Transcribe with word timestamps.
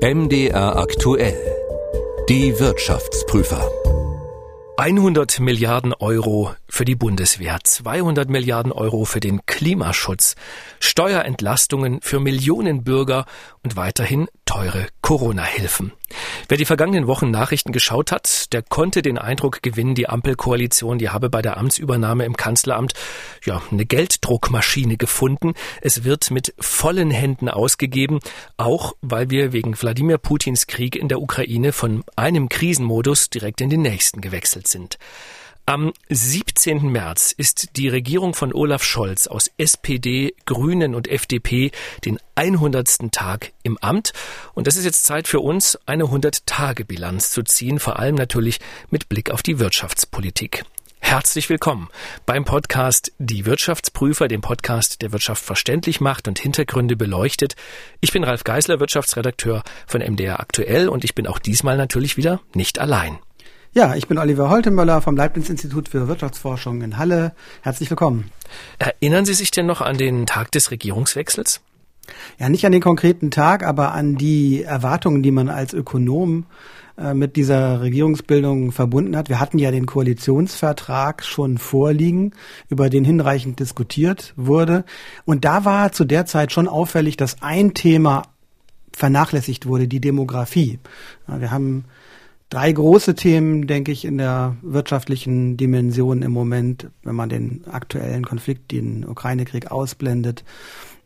MDR 0.00 0.76
aktuell. 0.76 1.36
Die 2.28 2.60
Wirtschaftsprüfer. 2.60 3.68
100 4.76 5.40
Milliarden 5.40 5.92
Euro 5.92 6.54
für 6.68 6.84
die 6.84 6.94
Bundeswehr, 6.94 7.58
200 7.64 8.28
Milliarden 8.28 8.70
Euro 8.70 9.04
für 9.04 9.18
den 9.18 9.44
Klimaschutz, 9.46 10.36
Steuerentlastungen 10.78 12.00
für 12.00 12.20
Millionen 12.20 12.84
Bürger 12.84 13.24
und 13.64 13.74
weiterhin 13.74 14.28
teure 14.44 14.86
Corona-Hilfen. 15.08 15.92
Wer 16.48 16.58
die 16.58 16.66
vergangenen 16.66 17.06
Wochen 17.06 17.30
Nachrichten 17.30 17.72
geschaut 17.72 18.12
hat, 18.12 18.52
der 18.52 18.60
konnte 18.60 19.00
den 19.00 19.16
Eindruck 19.16 19.62
gewinnen, 19.62 19.94
die 19.94 20.06
Ampelkoalition, 20.06 20.98
die 20.98 21.08
habe 21.08 21.30
bei 21.30 21.40
der 21.40 21.56
Amtsübernahme 21.56 22.26
im 22.26 22.36
Kanzleramt 22.36 22.92
ja 23.42 23.62
eine 23.70 23.86
Gelddruckmaschine 23.86 24.98
gefunden. 24.98 25.54
Es 25.80 26.04
wird 26.04 26.30
mit 26.30 26.52
vollen 26.60 27.10
Händen 27.10 27.48
ausgegeben, 27.48 28.20
auch 28.58 28.96
weil 29.00 29.30
wir 29.30 29.54
wegen 29.54 29.80
Wladimir 29.80 30.18
Putins 30.18 30.66
Krieg 30.66 30.94
in 30.94 31.08
der 31.08 31.22
Ukraine 31.22 31.72
von 31.72 32.04
einem 32.14 32.50
Krisenmodus 32.50 33.30
direkt 33.30 33.62
in 33.62 33.70
den 33.70 33.80
nächsten 33.80 34.20
gewechselt 34.20 34.68
sind. 34.68 34.98
Am 35.68 35.92
17. 36.08 36.90
März 36.90 37.30
ist 37.30 37.76
die 37.76 37.90
Regierung 37.90 38.32
von 38.32 38.54
Olaf 38.54 38.82
Scholz 38.82 39.26
aus 39.26 39.50
SPD, 39.58 40.34
Grünen 40.46 40.94
und 40.94 41.08
FDP 41.08 41.72
den 42.06 42.18
100. 42.36 43.12
Tag 43.12 43.52
im 43.64 43.76
Amt. 43.76 44.14
Und 44.54 44.66
das 44.66 44.76
ist 44.76 44.86
jetzt 44.86 45.04
Zeit 45.04 45.28
für 45.28 45.40
uns, 45.40 45.78
eine 45.84 46.04
100-Tage-Bilanz 46.04 47.32
zu 47.32 47.42
ziehen, 47.42 47.80
vor 47.80 47.98
allem 47.98 48.14
natürlich 48.14 48.60
mit 48.88 49.10
Blick 49.10 49.30
auf 49.30 49.42
die 49.42 49.58
Wirtschaftspolitik. 49.58 50.64
Herzlich 51.00 51.50
willkommen 51.50 51.90
beim 52.24 52.46
Podcast 52.46 53.12
Die 53.18 53.44
Wirtschaftsprüfer, 53.44 54.26
dem 54.26 54.40
Podcast, 54.40 55.02
der 55.02 55.12
Wirtschaft 55.12 55.44
verständlich 55.44 56.00
macht 56.00 56.28
und 56.28 56.38
Hintergründe 56.38 56.96
beleuchtet. 56.96 57.56
Ich 58.00 58.12
bin 58.12 58.24
Ralf 58.24 58.42
Geisler, 58.42 58.80
Wirtschaftsredakteur 58.80 59.62
von 59.86 60.00
MDR 60.00 60.40
Aktuell 60.40 60.88
und 60.88 61.04
ich 61.04 61.14
bin 61.14 61.26
auch 61.26 61.38
diesmal 61.38 61.76
natürlich 61.76 62.16
wieder 62.16 62.40
nicht 62.54 62.78
allein. 62.78 63.18
Ja, 63.74 63.94
ich 63.94 64.08
bin 64.08 64.16
Oliver 64.16 64.48
Holtenmöller 64.48 65.02
vom 65.02 65.14
Leibniz-Institut 65.14 65.90
für 65.90 66.08
Wirtschaftsforschung 66.08 66.80
in 66.80 66.96
Halle. 66.96 67.32
Herzlich 67.60 67.90
willkommen. 67.90 68.30
Erinnern 68.78 69.26
Sie 69.26 69.34
sich 69.34 69.50
denn 69.50 69.66
noch 69.66 69.82
an 69.82 69.98
den 69.98 70.24
Tag 70.24 70.50
des 70.52 70.70
Regierungswechsels? 70.70 71.60
Ja, 72.38 72.48
nicht 72.48 72.64
an 72.64 72.72
den 72.72 72.80
konkreten 72.80 73.30
Tag, 73.30 73.62
aber 73.62 73.92
an 73.92 74.16
die 74.16 74.62
Erwartungen, 74.62 75.22
die 75.22 75.30
man 75.30 75.50
als 75.50 75.74
Ökonom 75.74 76.46
äh, 76.96 77.12
mit 77.12 77.36
dieser 77.36 77.82
Regierungsbildung 77.82 78.72
verbunden 78.72 79.14
hat. 79.14 79.28
Wir 79.28 79.38
hatten 79.38 79.58
ja 79.58 79.70
den 79.70 79.84
Koalitionsvertrag 79.84 81.22
schon 81.22 81.58
vorliegen, 81.58 82.32
über 82.70 82.88
den 82.88 83.04
hinreichend 83.04 83.60
diskutiert 83.60 84.32
wurde. 84.36 84.84
Und 85.26 85.44
da 85.44 85.66
war 85.66 85.92
zu 85.92 86.06
der 86.06 86.24
Zeit 86.24 86.52
schon 86.52 86.68
auffällig, 86.68 87.18
dass 87.18 87.42
ein 87.42 87.74
Thema 87.74 88.22
vernachlässigt 88.94 89.66
wurde, 89.66 89.88
die 89.88 90.00
Demografie. 90.00 90.78
Wir 91.26 91.50
haben 91.50 91.84
drei 92.50 92.72
große 92.72 93.14
Themen, 93.14 93.66
denke 93.66 93.92
ich, 93.92 94.04
in 94.04 94.18
der 94.18 94.56
wirtschaftlichen 94.62 95.56
Dimension 95.56 96.22
im 96.22 96.32
Moment, 96.32 96.88
wenn 97.02 97.14
man 97.14 97.28
den 97.28 97.64
aktuellen 97.70 98.24
Konflikt, 98.24 98.72
den 98.72 99.06
Ukraine-Krieg 99.06 99.70
ausblendet, 99.70 100.44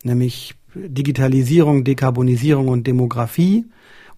nämlich 0.03 0.55
Digitalisierung, 0.75 1.83
Dekarbonisierung 1.83 2.67
und 2.67 2.87
Demografie. 2.87 3.65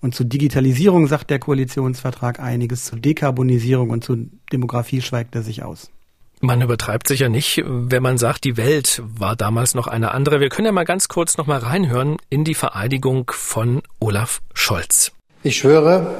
Und 0.01 0.13
zu 0.13 0.23
Digitalisierung 0.23 1.07
sagt 1.07 1.29
der 1.29 1.39
Koalitionsvertrag 1.39 2.39
einiges, 2.39 2.85
zu 2.85 2.95
Dekarbonisierung 2.95 3.89
und 3.89 4.03
zu 4.03 4.29
Demografie 4.51 5.01
schweigt 5.01 5.35
er 5.35 5.41
sich 5.41 5.63
aus. 5.63 5.89
Man 6.41 6.61
übertreibt 6.61 7.07
sich 7.07 7.21
ja 7.21 7.29
nicht, 7.29 7.63
wenn 7.65 8.03
man 8.03 8.17
sagt, 8.17 8.43
die 8.43 8.57
Welt 8.57 9.01
war 9.03 9.35
damals 9.35 9.73
noch 9.73 9.87
eine 9.87 10.11
andere. 10.11 10.41
Wir 10.41 10.49
können 10.49 10.67
ja 10.67 10.71
mal 10.71 10.83
ganz 10.83 11.07
kurz 11.07 11.37
noch 11.37 11.47
mal 11.47 11.59
reinhören 11.59 12.17
in 12.29 12.43
die 12.43 12.53
Vereidigung 12.53 13.31
von 13.33 13.81
Olaf 13.99 14.41
Scholz. 14.53 15.11
Ich 15.43 15.57
schwöre, 15.57 16.13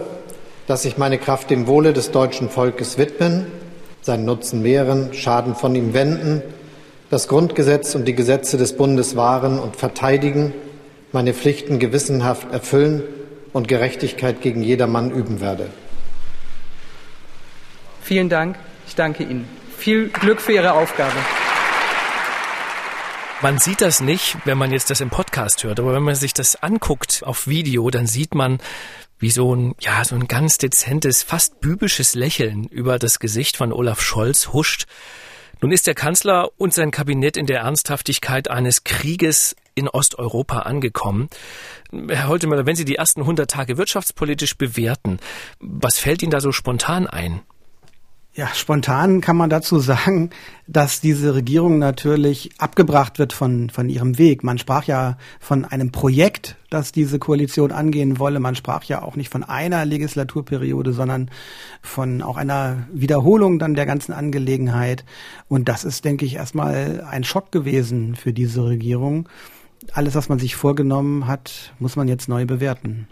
dass 0.68 0.86
ich 0.86 0.98
meine 0.98 1.18
Kraft 1.18 1.50
dem 1.50 1.68
Wohle 1.68 1.94
des 1.94 2.12
deutschen 2.12 2.50
Volkes 2.50 2.98
widmen, 2.98 3.48
seinen 4.02 4.26
Nutzen 4.26 4.62
mehren, 4.62 5.14
Schaden 5.14 5.56
von 5.56 5.76
ihm 5.76 5.94
wenden, 5.94 6.42
das 7.10 7.28
Grundgesetz 7.28 7.96
und 7.96 8.06
die 8.06 8.16
Gesetze 8.16 8.58
des 8.58 8.76
Bundes 8.76 9.16
wahren 9.16 9.60
und 9.60 9.76
verteidigen, 9.76 10.54
meine 11.12 11.34
Pflichten 11.34 11.80
gewissenhaft 11.80 12.52
erfüllen 12.52 13.04
und 13.54 13.68
Gerechtigkeit 13.68 14.42
gegen 14.42 14.62
jedermann 14.62 15.12
üben 15.12 15.40
werde. 15.40 15.68
Vielen 18.02 18.30
Dank. 18.30 18.58
Ich 18.88 18.96
danke 18.96 19.24
Ihnen. 19.24 19.48
Viel 19.78 20.10
Glück 20.10 20.42
für 20.42 20.54
Ihre 20.54 20.74
Aufgabe. 20.74 21.16
Man 23.46 23.60
sieht 23.60 23.82
das 23.82 24.00
nicht, 24.00 24.38
wenn 24.46 24.58
man 24.58 24.72
jetzt 24.72 24.90
das 24.90 25.02
im 25.02 25.12
Podcast 25.12 25.64
hört, 25.64 25.80
aber 25.80 25.94
wenn 25.94 26.02
man 26.02 26.16
sich 26.16 26.34
das 26.34 26.56
anguckt 26.64 27.22
auf 27.24 27.46
Video, 27.46 27.92
dann 27.92 28.08
sieht 28.08 28.34
man, 28.34 28.58
wie 29.20 29.30
so 29.30 29.56
ein, 29.56 29.76
ja, 29.80 30.04
so 30.04 30.16
ein 30.16 30.28
ganz 30.28 30.58
dezentes, 30.58 31.22
fast 31.22 31.60
bübisches 31.62 32.16
Lächeln 32.16 32.64
über 32.64 32.98
das 32.98 33.20
Gesicht 33.20 33.56
von 33.56 33.72
Olaf 33.72 34.02
Scholz 34.02 34.48
huscht. 34.48 34.88
Nun 35.62 35.72
ist 35.72 35.86
der 35.86 35.94
Kanzler 35.94 36.50
und 36.58 36.74
sein 36.74 36.90
Kabinett 36.90 37.38
in 37.38 37.46
der 37.46 37.60
Ernsthaftigkeit 37.60 38.50
eines 38.50 38.84
Krieges 38.84 39.56
in 39.76 39.90
Osteuropa 39.90 40.62
angekommen. 40.62 41.30
Herr 41.92 42.30
Holtemöller, 42.30 42.66
wenn 42.66 42.76
Sie 42.76 42.84
die 42.84 42.96
ersten 42.96 43.22
100 43.22 43.48
Tage 43.48 43.78
wirtschaftspolitisch 43.78 44.58
bewerten, 44.58 45.20
was 45.60 46.00
fällt 46.00 46.24
Ihnen 46.24 46.32
da 46.32 46.42
so 46.42 46.52
spontan 46.52 47.06
ein? 47.06 47.42
Ja, 48.38 48.50
spontan 48.54 49.22
kann 49.22 49.38
man 49.38 49.50
dazu 49.50 49.80
sagen, 49.80 50.30
dass 50.68 51.00
diese 51.00 51.36
Regierung 51.36 51.80
natürlich 51.80 52.50
abgebracht 52.58 53.18
wird 53.18 53.32
von, 53.32 53.70
von 53.70 53.88
ihrem 53.88 54.18
Weg. 54.18 54.44
Man 54.44 54.58
sprach 54.58 54.84
ja 54.84 55.18
von 55.40 55.64
einem 55.64 55.94
Projekt, 55.94 56.58
das 56.70 56.92
diese 56.92 57.18
Koalition 57.18 57.72
angehen 57.72 58.20
wolle. 58.20 58.42
Man 58.42 58.56
sprach 58.56 58.84
ja 58.84 59.04
auch 59.04 59.16
nicht 59.16 59.30
von 59.30 59.46
einer 59.46 59.86
Legislaturperiode, 59.86 60.92
sondern 60.92 61.32
von 61.82 62.22
auch 62.22 62.36
einer 62.36 62.90
Wiederholung 62.92 63.58
dann 63.58 63.74
der 63.74 63.86
ganzen 63.86 64.12
Angelegenheit. 64.12 65.06
Und 65.48 65.70
das 65.70 65.86
ist, 65.86 66.04
denke 66.04 66.26
ich, 66.26 66.36
erstmal 66.36 67.06
ein 67.10 67.24
Schock 67.24 67.54
gewesen 67.54 68.18
für 68.18 68.34
diese 68.34 68.66
Regierung. 68.66 69.30
Alles, 69.94 70.14
was 70.14 70.28
man 70.28 70.40
sich 70.40 70.58
vorgenommen 70.58 71.26
hat, 71.26 71.74
muss 71.80 71.96
man 71.96 72.10
jetzt 72.10 72.28
neu 72.28 72.46
bewerten. 72.46 73.08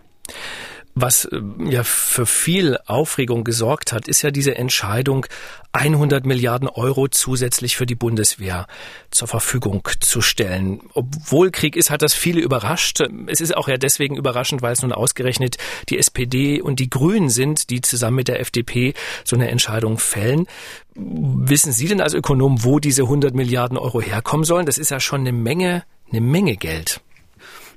Was 0.96 1.26
äh, 1.26 1.42
ja 1.70 1.84
für 1.84 2.26
viel 2.26 2.78
Aufregung 2.86 3.44
gesorgt 3.44 3.94
hat, 3.94 4.08
ist 4.08 4.22
ja 4.22 4.32
diese 4.32 4.56
Entscheidung, 4.56 5.26
100 5.72 6.24
Milliarden 6.24 6.70
Euro 6.70 7.08
zusätzlich 7.08 7.76
für 7.76 7.88
die 7.88 7.96
Bundeswehr 7.96 8.68
zur 9.10 9.28
Verfügung 9.28 9.88
zu 10.00 10.22
stellen. 10.22 10.82
Obwohl 10.94 11.50
Krieg 11.50 11.76
ist, 11.76 11.90
hat 11.90 12.04
das 12.04 12.14
viele 12.14 12.42
überrascht. 12.42 13.02
Es 13.26 13.42
ist 13.42 13.58
auch 13.58 13.68
ja 13.68 13.78
deswegen 13.78 14.16
überraschend, 14.16 14.62
weil 14.62 14.74
es 14.74 14.84
nun 14.84 14.92
ausgerechnet 14.92 15.58
die 15.90 15.98
SPD 15.98 16.62
und 16.62 16.80
die 16.80 16.92
Grünen 16.92 17.30
sind, 17.30 17.72
die 17.72 17.82
zusammen 17.82 18.18
mit 18.18 18.28
der 18.28 18.40
FDP 18.40 18.94
so 19.24 19.36
eine 19.36 19.50
Entscheidung 19.50 19.98
fällen. 19.98 20.46
Wissen 20.94 21.74
Sie 21.74 21.88
denn 21.88 22.02
als 22.02 22.14
Ökonom, 22.14 22.64
wo 22.64 22.80
diese 22.80 23.04
100 23.04 23.34
Milliarden 23.34 23.80
Euro 23.80 24.00
herkommen 24.00 24.44
sollen? 24.44 24.68
Das 24.68 24.78
ist 24.78 24.92
ja 24.92 25.00
schon 25.00 25.22
eine 25.22 25.32
Menge, 25.32 25.86
eine 26.12 26.22
Menge 26.22 26.56
Geld. 26.56 27.02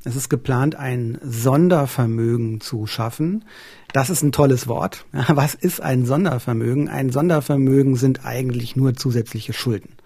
Es 0.06 0.15
ist 0.15 0.28
geplant, 0.28 0.77
ein 0.77 1.19
Sondervermögen 1.21 2.61
zu 2.61 2.87
schaffen. 2.87 3.44
Das 3.93 4.09
ist 4.09 4.22
ein 4.22 4.31
tolles 4.31 4.69
Wort. 4.69 5.05
Was 5.12 5.55
ist 5.55 5.81
ein 5.81 6.06
Sondervermögen? 6.06 6.89
Ein 6.89 7.11
Sondervermögen 7.11 7.97
sind 7.97 8.25
eigentlich 8.25 8.77
nur 8.77 8.95
zusätzliche 8.95 9.53
Schulden. 9.53 9.97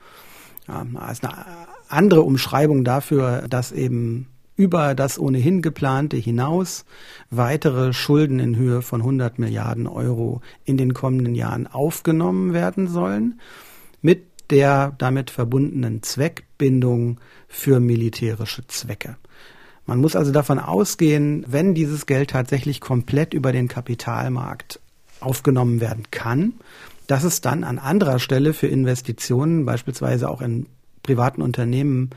Das 0.67 1.13
ist 1.13 1.25
eine 1.27 1.45
andere 1.89 2.23
Umschreibung 2.23 2.83
dafür, 2.83 3.47
dass 3.51 3.73
eben 3.73 4.29
über 4.57 4.95
das 4.95 5.19
ohnehin 5.19 5.61
geplante 5.61 6.17
hinaus 6.17 6.87
weitere 7.29 7.93
Schulden 7.93 8.39
in 8.39 8.57
Höhe 8.57 8.81
von 8.81 9.03
100 9.03 9.39
Milliarden 9.39 9.87
Euro 9.87 10.41
in 10.65 10.79
den 10.79 10.95
kommenden 10.95 11.35
Jahren 11.35 11.67
aufgenommen 11.67 12.55
werden 12.55 12.89
sollen, 12.89 13.39
mit 14.01 14.23
der 14.49 14.95
damit 14.97 15.31
verbundenen 15.31 16.03
Zweckbindung 16.03 17.21
für 17.49 17.81
militärische 17.81 18.67
Zwecke. 18.67 19.19
Man 19.87 20.01
muss 20.01 20.17
also 20.17 20.33
davon 20.33 20.59
ausgehen, 20.59 21.45
wenn 21.49 21.75
dieses 21.75 22.07
Geld 22.07 22.31
tatsächlich 22.31 22.81
komplett 22.81 23.35
über 23.35 23.53
den 23.53 23.69
Kapitalmarkt 23.69 24.81
aufgenommen 25.21 25.81
werden 25.81 26.05
kann, 26.11 26.55
dass 27.07 27.25
es 27.25 27.41
dann 27.41 27.65
an 27.65 27.79
anderer 27.79 28.19
Stelle 28.19 28.55
für 28.55 28.69
Investitionen, 28.69 29.65
beispielsweise 29.65 30.29
auch 30.29 30.41
in 30.41 30.67
privaten 31.03 31.43
Unternehmen, 31.43 32.11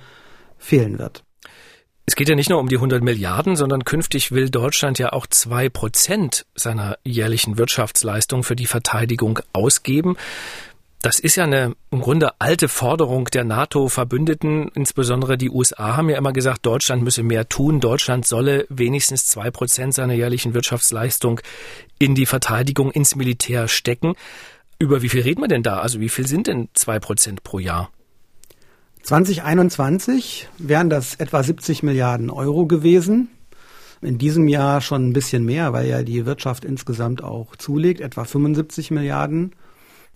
fehlen 0.57 0.99
wird. 0.99 1.23
Es 2.05 2.15
geht 2.15 2.27
ja 2.27 2.35
nicht 2.35 2.49
nur 2.49 2.59
um 2.59 2.67
die 2.67 2.75
100 2.75 3.01
Milliarden, 3.01 3.55
sondern 3.55 3.85
künftig 3.85 4.31
will 4.33 4.49
Deutschland 4.49 4.99
ja 4.99 5.13
auch 5.13 5.25
zwei 5.25 5.69
Prozent 5.69 6.45
seiner 6.53 6.97
jährlichen 7.03 7.57
Wirtschaftsleistung 7.57 8.43
für 8.43 8.57
die 8.57 8.65
Verteidigung 8.65 9.39
ausgeben. 9.53 10.17
Das 11.03 11.19
ist 11.19 11.35
ja 11.35 11.43
eine 11.43 11.75
im 11.91 11.99
Grunde 11.99 12.31
alte 12.39 12.69
Forderung 12.69 13.25
der 13.25 13.43
NATO-Verbündeten. 13.43 14.69
Insbesondere 14.73 15.37
die 15.37 15.49
USA 15.49 15.97
haben 15.97 16.07
ja 16.07 16.17
immer 16.17 16.31
gesagt, 16.31 16.65
Deutschland 16.65 17.03
müsse 17.03 17.23
mehr 17.23 17.49
tun. 17.49 17.81
Deutschland 17.81 18.25
solle 18.25 18.65
wenigstens 18.69 19.25
zwei 19.25 19.51
Prozent 19.51 19.93
seiner 19.93 20.13
jährlichen 20.13 20.53
Wirtschaftsleistung 20.53 21.41
in 21.99 22.15
die 22.15 22.25
Verteidigung, 22.25 22.89
ins 22.89 23.17
Militär 23.17 23.67
stecken. 23.67 24.13
Über 24.79 25.01
wie 25.01 25.09
viel 25.09 25.23
reden 25.23 25.41
wir 25.41 25.49
denn 25.49 25.61
da? 25.61 25.79
Also 25.79 25.99
wie 25.99 26.07
viel 26.07 26.25
sind 26.25 26.47
denn 26.47 26.69
zwei 26.73 26.99
Prozent 26.99 27.43
pro 27.43 27.59
Jahr? 27.59 27.91
2021 29.01 30.47
wären 30.57 30.89
das 30.89 31.15
etwa 31.15 31.43
70 31.43 31.83
Milliarden 31.83 32.29
Euro 32.29 32.65
gewesen. 32.65 33.27
In 34.01 34.19
diesem 34.19 34.47
Jahr 34.47 34.79
schon 34.79 35.09
ein 35.09 35.13
bisschen 35.13 35.43
mehr, 35.43 35.73
weil 35.73 35.85
ja 35.85 36.01
die 36.01 36.25
Wirtschaft 36.25 36.63
insgesamt 36.63 37.21
auch 37.21 37.57
zulegt, 37.57 37.99
etwa 37.99 38.23
75 38.23 38.89
Milliarden 38.91 39.53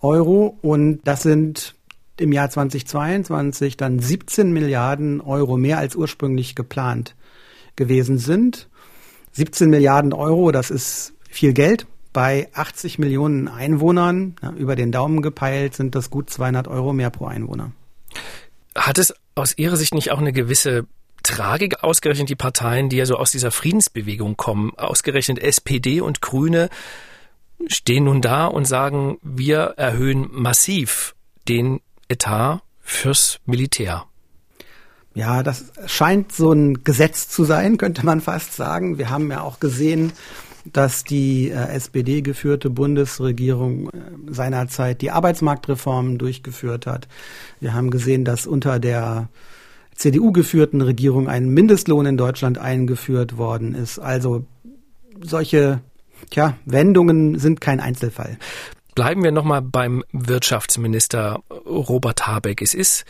Euro. 0.00 0.58
Und 0.62 1.00
das 1.04 1.22
sind 1.22 1.74
im 2.16 2.32
Jahr 2.32 2.50
2022 2.50 3.76
dann 3.76 3.98
17 3.98 4.52
Milliarden 4.52 5.20
Euro 5.20 5.56
mehr 5.56 5.78
als 5.78 5.96
ursprünglich 5.96 6.54
geplant 6.54 7.14
gewesen 7.76 8.18
sind. 8.18 8.68
17 9.32 9.70
Milliarden 9.70 10.12
Euro, 10.12 10.50
das 10.50 10.70
ist 10.70 11.14
viel 11.28 11.52
Geld. 11.52 11.86
Bei 12.12 12.48
80 12.54 12.98
Millionen 12.98 13.46
Einwohnern, 13.48 14.34
ja, 14.42 14.50
über 14.52 14.74
den 14.74 14.90
Daumen 14.90 15.22
gepeilt, 15.22 15.74
sind 15.74 15.94
das 15.94 16.10
gut 16.10 16.30
200 16.30 16.66
Euro 16.66 16.92
mehr 16.92 17.10
pro 17.10 17.26
Einwohner. 17.26 17.72
Hat 18.74 18.98
es 18.98 19.14
aus 19.34 19.56
Ihrer 19.56 19.76
Sicht 19.76 19.94
nicht 19.94 20.10
auch 20.10 20.18
eine 20.18 20.32
gewisse 20.32 20.86
Tragik 21.22 21.84
ausgerechnet 21.84 22.30
die 22.30 22.36
Parteien, 22.36 22.88
die 22.88 22.96
ja 22.96 23.06
so 23.06 23.16
aus 23.16 23.30
dieser 23.30 23.50
Friedensbewegung 23.50 24.36
kommen, 24.36 24.72
ausgerechnet 24.76 25.38
SPD 25.38 26.00
und 26.00 26.22
Grüne, 26.22 26.70
stehen 27.66 28.04
nun 28.04 28.22
da 28.22 28.46
und 28.46 28.66
sagen, 28.66 29.18
wir 29.22 29.74
erhöhen 29.76 30.28
massiv 30.30 31.14
den 31.48 31.80
Etat 32.08 32.62
fürs 32.80 33.40
Militär. 33.44 34.04
Ja, 35.14 35.42
das 35.42 35.72
scheint 35.86 36.32
so 36.32 36.52
ein 36.52 36.84
Gesetz 36.84 37.28
zu 37.28 37.44
sein, 37.44 37.76
könnte 37.76 38.06
man 38.06 38.20
fast 38.20 38.54
sagen. 38.54 38.98
Wir 38.98 39.10
haben 39.10 39.30
ja 39.30 39.40
auch 39.40 39.58
gesehen, 39.58 40.12
dass 40.72 41.04
die 41.04 41.50
äh, 41.50 41.54
SPD 41.54 42.22
geführte 42.22 42.70
Bundesregierung 42.70 43.88
äh, 43.88 43.92
seinerzeit 44.28 45.02
die 45.02 45.10
Arbeitsmarktreformen 45.10 46.18
durchgeführt 46.18 46.86
hat. 46.86 47.08
Wir 47.60 47.74
haben 47.74 47.90
gesehen, 47.90 48.24
dass 48.24 48.46
unter 48.46 48.78
der 48.78 49.28
CDU 49.94 50.30
geführten 50.30 50.80
Regierung 50.80 51.28
ein 51.28 51.48
Mindestlohn 51.48 52.06
in 52.06 52.16
Deutschland 52.16 52.58
eingeführt 52.58 53.36
worden 53.36 53.74
ist. 53.74 53.98
Also 53.98 54.44
solche 55.20 55.80
tja, 56.30 56.56
Wendungen 56.64 57.38
sind 57.38 57.60
kein 57.60 57.80
Einzelfall. 57.80 58.38
Bleiben 58.94 59.22
wir 59.22 59.30
nochmal 59.30 59.62
beim 59.62 60.02
Wirtschaftsminister 60.12 61.40
Robert 61.66 62.26
Habeck. 62.26 62.60
Es 62.62 62.74
ist 62.74 63.04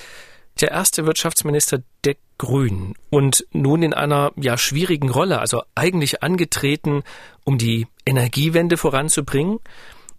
der 0.60 0.70
erste 0.70 1.06
Wirtschaftsminister 1.06 1.82
der 2.04 2.16
Grünen 2.36 2.94
und 3.10 3.46
nun 3.52 3.82
in 3.82 3.94
einer 3.94 4.32
ja 4.36 4.58
schwierigen 4.58 5.08
Rolle, 5.08 5.40
also 5.40 5.62
eigentlich 5.74 6.22
angetreten, 6.22 7.02
um 7.44 7.58
die 7.58 7.86
Energiewende 8.06 8.76
voranzubringen. 8.76 9.58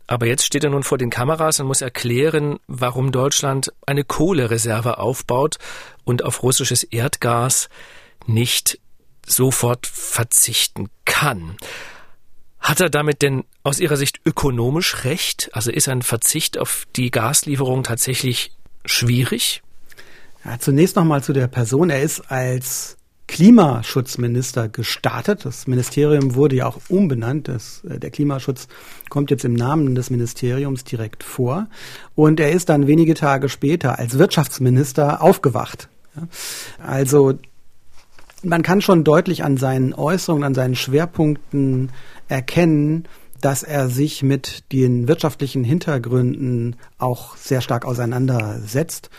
Aber 0.07 0.25
jetzt 0.25 0.43
steht 0.43 0.63
er 0.63 0.71
nun 0.71 0.83
vor 0.83 0.97
den 0.97 1.11
Kameras 1.11 1.59
und 1.59 1.67
muss 1.67 1.81
erklären, 1.81 2.59
warum 2.67 3.11
Deutschland 3.11 3.71
eine 3.85 4.03
Kohlereserve 4.03 4.97
aufbaut 4.97 5.57
und 6.03 6.23
auf 6.23 6.41
russisches 6.41 6.83
Erdgas 6.83 7.69
nicht 8.25 8.79
sofort 9.25 9.85
verzichten 9.85 10.89
kann. 11.05 11.57
Hat 12.59 12.81
er 12.81 12.89
damit 12.89 13.21
denn 13.21 13.43
aus 13.63 13.79
Ihrer 13.79 13.97
Sicht 13.97 14.19
ökonomisch 14.25 15.03
recht? 15.05 15.49
Also 15.53 15.71
ist 15.71 15.87
ein 15.87 16.01
Verzicht 16.01 16.57
auf 16.57 16.85
die 16.95 17.11
Gaslieferung 17.11 17.83
tatsächlich 17.83 18.51
schwierig? 18.85 19.61
Ja, 20.45 20.59
zunächst 20.59 20.95
nochmal 20.95 21.23
zu 21.23 21.33
der 21.33 21.47
Person. 21.47 21.89
Er 21.89 22.01
ist 22.01 22.31
als 22.31 22.97
Klimaschutzminister 23.29 24.69
gestartet. 24.69 25.45
Das 25.45 25.67
Ministerium 25.67 26.33
wurde 26.33 26.55
ja 26.55 26.65
auch 26.65 26.79
umbenannt. 26.89 27.47
Das, 27.47 27.83
äh, 27.83 27.99
der 27.99 28.09
Klimaschutz 28.09 28.67
kommt 29.09 29.29
jetzt 29.29 29.45
im 29.45 29.53
Namen 29.53 29.93
des 29.93 30.09
Ministeriums 30.09 30.83
direkt 30.83 31.23
vor. 31.23 31.67
Und 32.15 32.39
er 32.39 32.51
ist 32.51 32.69
dann 32.69 32.87
wenige 32.87 33.13
Tage 33.13 33.47
später 33.47 33.99
als 33.99 34.17
Wirtschaftsminister 34.17 35.21
aufgewacht. 35.21 35.89
Also 36.83 37.37
man 38.41 38.63
kann 38.63 38.81
schon 38.81 39.03
deutlich 39.03 39.43
an 39.43 39.57
seinen 39.57 39.93
Äußerungen, 39.93 40.43
an 40.43 40.55
seinen 40.55 40.75
Schwerpunkten 40.75 41.91
erkennen, 42.29 43.07
dass 43.41 43.63
er 43.63 43.89
sich 43.89 44.23
mit 44.23 44.71
den 44.71 45.07
wirtschaftlichen 45.07 45.63
Hintergründen 45.63 46.75
auch 46.97 47.35
sehr 47.37 47.61
stark 47.61 47.85
auseinandersetzt. 47.85 49.09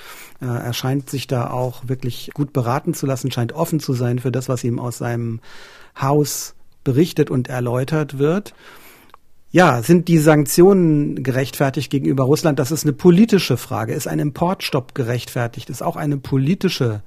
Äh, 0.41 0.47
er 0.47 0.73
scheint 0.73 1.09
sich 1.09 1.27
da 1.27 1.51
auch 1.51 1.89
wirklich 1.89 2.31
gut 2.35 2.53
beraten 2.53 2.95
zu 2.95 3.07
lassen, 3.07 3.31
scheint 3.31 3.53
offen 3.53 3.81
zu 3.81 3.93
sein 3.93 4.19
für 4.19 4.33
das, 4.33 4.49
was 4.49 4.65
ihm 4.65 4.79
aus 4.79 4.99
seinem 4.99 5.41
Haus 6.01 6.55
berichtet 6.85 7.31
und 7.31 7.49
erläutert 7.49 8.19
wird. 8.19 8.55
Ja, 9.53 9.83
sind 9.83 10.07
die 10.09 10.19
Sanktionen 10.19 11.23
gerechtfertigt 11.25 11.91
gegenüber 11.91 12.25
Russland? 12.25 12.59
Das 12.59 12.71
ist 12.71 12.85
eine 12.85 12.93
politische 12.93 13.57
Frage. 13.57 13.95
Ist 13.95 14.07
ein 14.07 14.21
Importstopp 14.21 14.95
gerechtfertigt? 14.95 15.71
Ist 15.71 15.83
auch 15.83 15.97
eine 15.97 16.19
politische 16.19 16.87
Frage. 16.87 17.03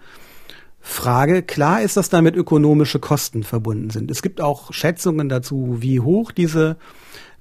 Klar 1.41 1.81
ist, 1.81 1.97
dass 1.97 2.09
damit 2.09 2.35
ökonomische 2.35 2.99
Kosten 2.99 3.43
verbunden 3.43 3.89
sind. 3.89 4.11
Es 4.11 4.21
gibt 4.21 4.41
auch 4.41 4.73
Schätzungen 4.73 5.29
dazu, 5.29 5.77
wie 5.79 6.01
hoch 6.01 6.31
diese 6.31 6.77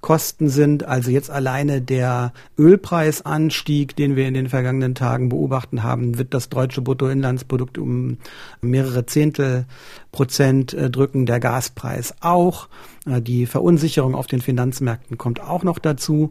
Kosten 0.02 0.48
sind. 0.48 0.84
Also 0.84 1.10
jetzt 1.10 1.30
alleine 1.30 1.80
der 1.80 2.32
Ölpreisanstieg, 2.58 3.96
den 3.96 4.16
wir 4.16 4.28
in 4.28 4.34
den 4.34 4.48
vergangenen 4.48 4.94
Tagen 4.94 5.30
beobachten 5.30 5.82
haben, 5.82 6.18
wird 6.18 6.34
das 6.34 6.50
deutsche 6.50 6.82
Bruttoinlandsprodukt 6.82 7.78
um 7.78 8.18
mehrere 8.60 9.06
Zehntel 9.06 9.64
Prozent 10.10 10.74
äh, 10.74 10.90
drücken. 10.90 11.24
Der 11.24 11.40
Gaspreis 11.40 12.14
auch. 12.20 12.68
Äh, 13.06 13.22
die 13.22 13.46
Verunsicherung 13.46 14.14
auf 14.14 14.26
den 14.26 14.42
Finanzmärkten 14.42 15.16
kommt 15.16 15.40
auch 15.40 15.62
noch 15.62 15.78
dazu. 15.78 16.30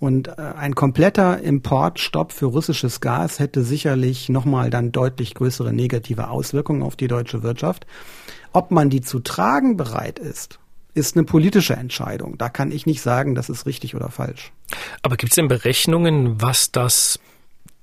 Und 0.00 0.28
äh, 0.28 0.32
ein 0.56 0.74
kompletter 0.74 1.42
Importstopp 1.42 2.32
für 2.32 2.46
russisches 2.46 3.02
Gas 3.02 3.38
hätte 3.38 3.62
sicherlich 3.62 4.30
nochmal 4.30 4.70
dann 4.70 4.92
deutlich 4.92 5.34
größere 5.34 5.74
negative 5.74 6.30
Auswirkungen 6.30 6.82
auf 6.82 6.96
die 6.96 7.06
deutsche 7.06 7.42
Wirtschaft. 7.42 7.86
Ob 8.52 8.70
man 8.70 8.88
die 8.88 9.02
zu 9.02 9.20
tragen 9.20 9.76
bereit 9.76 10.18
ist, 10.18 10.58
ist 10.94 11.16
eine 11.16 11.24
politische 11.24 11.74
Entscheidung. 11.74 12.38
Da 12.38 12.48
kann 12.48 12.72
ich 12.72 12.86
nicht 12.86 13.00
sagen, 13.00 13.34
das 13.34 13.48
ist 13.48 13.66
richtig 13.66 13.94
oder 13.94 14.10
falsch. 14.10 14.52
Aber 15.02 15.16
gibt 15.16 15.32
es 15.32 15.36
denn 15.36 15.48
Berechnungen, 15.48 16.40
was 16.40 16.72
das 16.72 17.20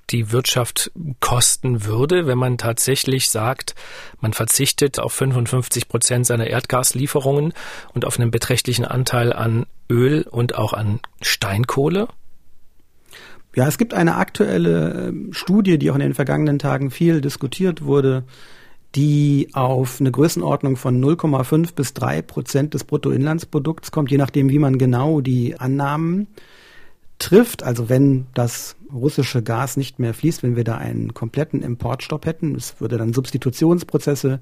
die 0.09 0.31
Wirtschaft 0.31 0.91
kosten 1.19 1.83
würde, 1.83 2.27
wenn 2.27 2.37
man 2.37 2.57
tatsächlich 2.57 3.29
sagt, 3.29 3.75
man 4.21 4.33
verzichtet 4.33 4.99
auf 4.99 5.13
55 5.13 5.89
Prozent 5.89 6.25
seiner 6.25 6.47
Erdgaslieferungen 6.47 7.53
und 7.93 8.05
auf 8.05 8.17
einen 8.17 8.31
beträchtlichen 8.31 8.85
Anteil 8.85 9.33
an 9.33 9.65
Öl 9.89 10.21
und 10.23 10.55
auch 10.55 10.73
an 10.73 11.01
Steinkohle? 11.21 12.07
Ja, 13.55 13.67
es 13.67 13.77
gibt 13.77 13.93
eine 13.93 14.15
aktuelle 14.15 15.07
ähm, 15.07 15.33
Studie, 15.33 15.77
die 15.77 15.89
auch 15.89 15.95
in 15.95 16.01
den 16.01 16.13
vergangenen 16.13 16.59
Tagen 16.59 16.91
viel 16.91 17.21
diskutiert 17.21 17.83
wurde, 17.83 18.23
die 18.95 19.49
auf 19.53 19.99
eine 19.99 20.11
Größenordnung 20.11 20.75
von 20.75 21.03
0,5 21.03 21.75
bis 21.75 21.93
3 21.93 22.21
Prozent 22.21 22.73
des 22.73 22.83
Bruttoinlandsprodukts 22.83 23.91
kommt, 23.91 24.11
je 24.11 24.17
nachdem, 24.17 24.49
wie 24.49 24.59
man 24.59 24.77
genau 24.77 25.21
die 25.21 25.59
Annahmen 25.59 26.27
trifft, 27.19 27.63
also 27.63 27.89
wenn 27.89 28.27
das 28.33 28.75
russische 28.93 29.43
Gas 29.43 29.77
nicht 29.77 29.99
mehr 29.99 30.13
fließt, 30.13 30.43
wenn 30.43 30.55
wir 30.55 30.63
da 30.63 30.77
einen 30.77 31.13
kompletten 31.13 31.61
Importstopp 31.61 32.25
hätten, 32.25 32.55
es 32.55 32.79
würde 32.79 32.97
dann 32.97 33.13
Substitutionsprozesse 33.13 34.39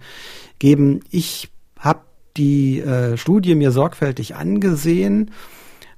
geben. 0.60 1.02
Ich 1.10 1.50
habe 1.80 2.02
die 2.38 2.82
äh, 2.82 3.18
Studie 3.18 3.56
mir 3.56 3.72
sorgfältig 3.72 4.36
angesehen 4.36 5.32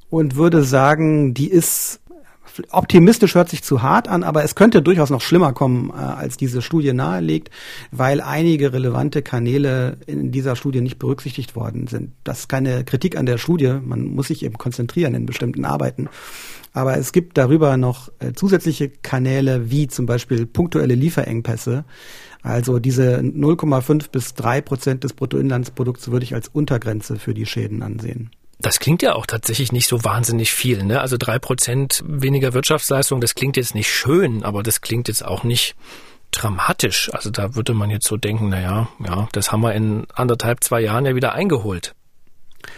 und 0.10 0.36
würde 0.36 0.64
sagen, 0.64 1.34
die 1.34 1.50
ist 1.50 2.00
optimistisch 2.72 3.36
hört 3.36 3.50
sich 3.50 3.64
zu 3.64 3.82
hart 3.82 4.08
an, 4.08 4.24
aber 4.24 4.44
es 4.44 4.56
könnte 4.56 4.82
durchaus 4.82 5.10
noch 5.10 5.22
schlimmer 5.22 5.54
kommen, 5.54 5.90
äh, 5.90 5.94
als 5.94 6.38
diese 6.38 6.62
Studie 6.62 6.94
nahelegt, 6.94 7.50
weil 7.92 8.22
einige 8.22 8.74
relevante 8.74 9.22
Kanäle 9.22 9.98
in 10.06 10.32
dieser 10.32 10.56
Studie 10.56 10.82
nicht 10.82 11.00
berücksichtigt 11.00 11.56
worden 11.56 11.88
sind. 11.88 12.12
Das 12.24 12.40
ist 12.40 12.50
keine 12.50 12.84
Kritik 12.84 13.18
an 13.18 13.26
der 13.26 13.38
Studie, 13.38 13.76
man 13.84 14.06
muss 14.06 14.28
sich 14.28 14.44
eben 14.44 14.58
konzentrieren 14.58 15.16
in 15.16 15.26
bestimmten 15.26 15.66
Arbeiten. 15.66 16.10
Aber 16.74 16.98
es 16.98 17.12
gibt 17.12 17.38
darüber 17.38 17.76
noch 17.78 18.10
äh, 18.20 18.34
zusätzliche 18.34 18.90
Kanäle, 18.90 19.72
wie 19.72 19.88
zum 19.88 20.06
Beispiel 20.06 20.46
punktuelle 20.46 20.96
Lieferengpässe. 20.96 21.86
Also 22.44 22.80
diese 22.80 23.18
0,5 23.18 24.12
bis 24.12 24.36
3 24.36 24.62
Prozent 24.62 25.04
des 25.04 25.14
Bruttoinlandsprodukts 25.14 26.12
würde 26.12 26.24
ich 26.24 26.36
als 26.36 26.48
Untergrenze 26.48 27.18
für 27.18 27.34
die 27.34 27.46
Schäden 27.46 27.82
ansehen. 27.82 28.30
Das 28.60 28.80
klingt 28.80 29.04
ja 29.04 29.14
auch 29.14 29.28
tatsächlich 29.28 29.72
nicht 29.72 29.88
so 29.88 30.04
wahnsinnig 30.04 30.52
viel. 30.52 30.84
Ne? 30.84 31.00
Also 31.00 31.18
drei 31.18 31.38
Prozent 31.38 32.04
weniger 32.08 32.54
Wirtschaftsleistung, 32.54 33.22
das 33.22 33.36
klingt 33.36 33.56
jetzt 33.56 33.76
nicht 33.76 33.90
schön, 33.90 34.44
aber 34.44 34.64
das 34.64 34.82
klingt 34.82 35.08
jetzt 35.08 35.24
auch 35.24 35.44
nicht 35.44 35.76
dramatisch. 36.32 37.14
Also 37.14 37.30
da 37.30 37.56
würde 37.56 37.74
man 37.74 37.90
jetzt 37.90 38.08
so 38.08 38.18
denken, 38.18 38.50
na 38.50 38.60
ja, 38.60 38.90
ja, 39.06 39.30
das 39.32 39.52
haben 39.52 39.62
wir 39.62 39.74
in 39.74 40.08
anderthalb, 40.14 40.64
zwei 40.64 40.82
Jahren 40.82 41.06
ja 41.06 41.16
wieder 41.16 41.34
eingeholt. 41.34 41.94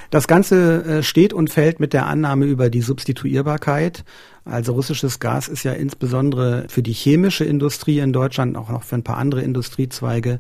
Das 0.10 0.28
Ganze 0.28 0.84
äh, 0.84 1.04
steht 1.04 1.34
und 1.34 1.50
fällt 1.50 1.80
mit 1.80 1.94
der 1.94 2.06
Annahme 2.06 2.46
über 2.46 2.70
die 2.70 2.82
Substituierbarkeit. 2.82 4.04
Also 4.46 4.74
russisches 4.74 5.20
Gas 5.20 5.48
ist 5.48 5.64
ja 5.64 5.74
insbesondere 5.74 6.66
für 6.68 6.84
die 6.84 6.94
chemische 6.94 7.46
Industrie 7.46 8.00
in 8.00 8.14
Deutschland, 8.14 8.58
auch 8.58 8.70
noch 8.70 8.84
für 8.84 8.96
ein 8.96 9.04
paar 9.04 9.18
andere 9.18 9.42
Industriezweige 9.42 10.40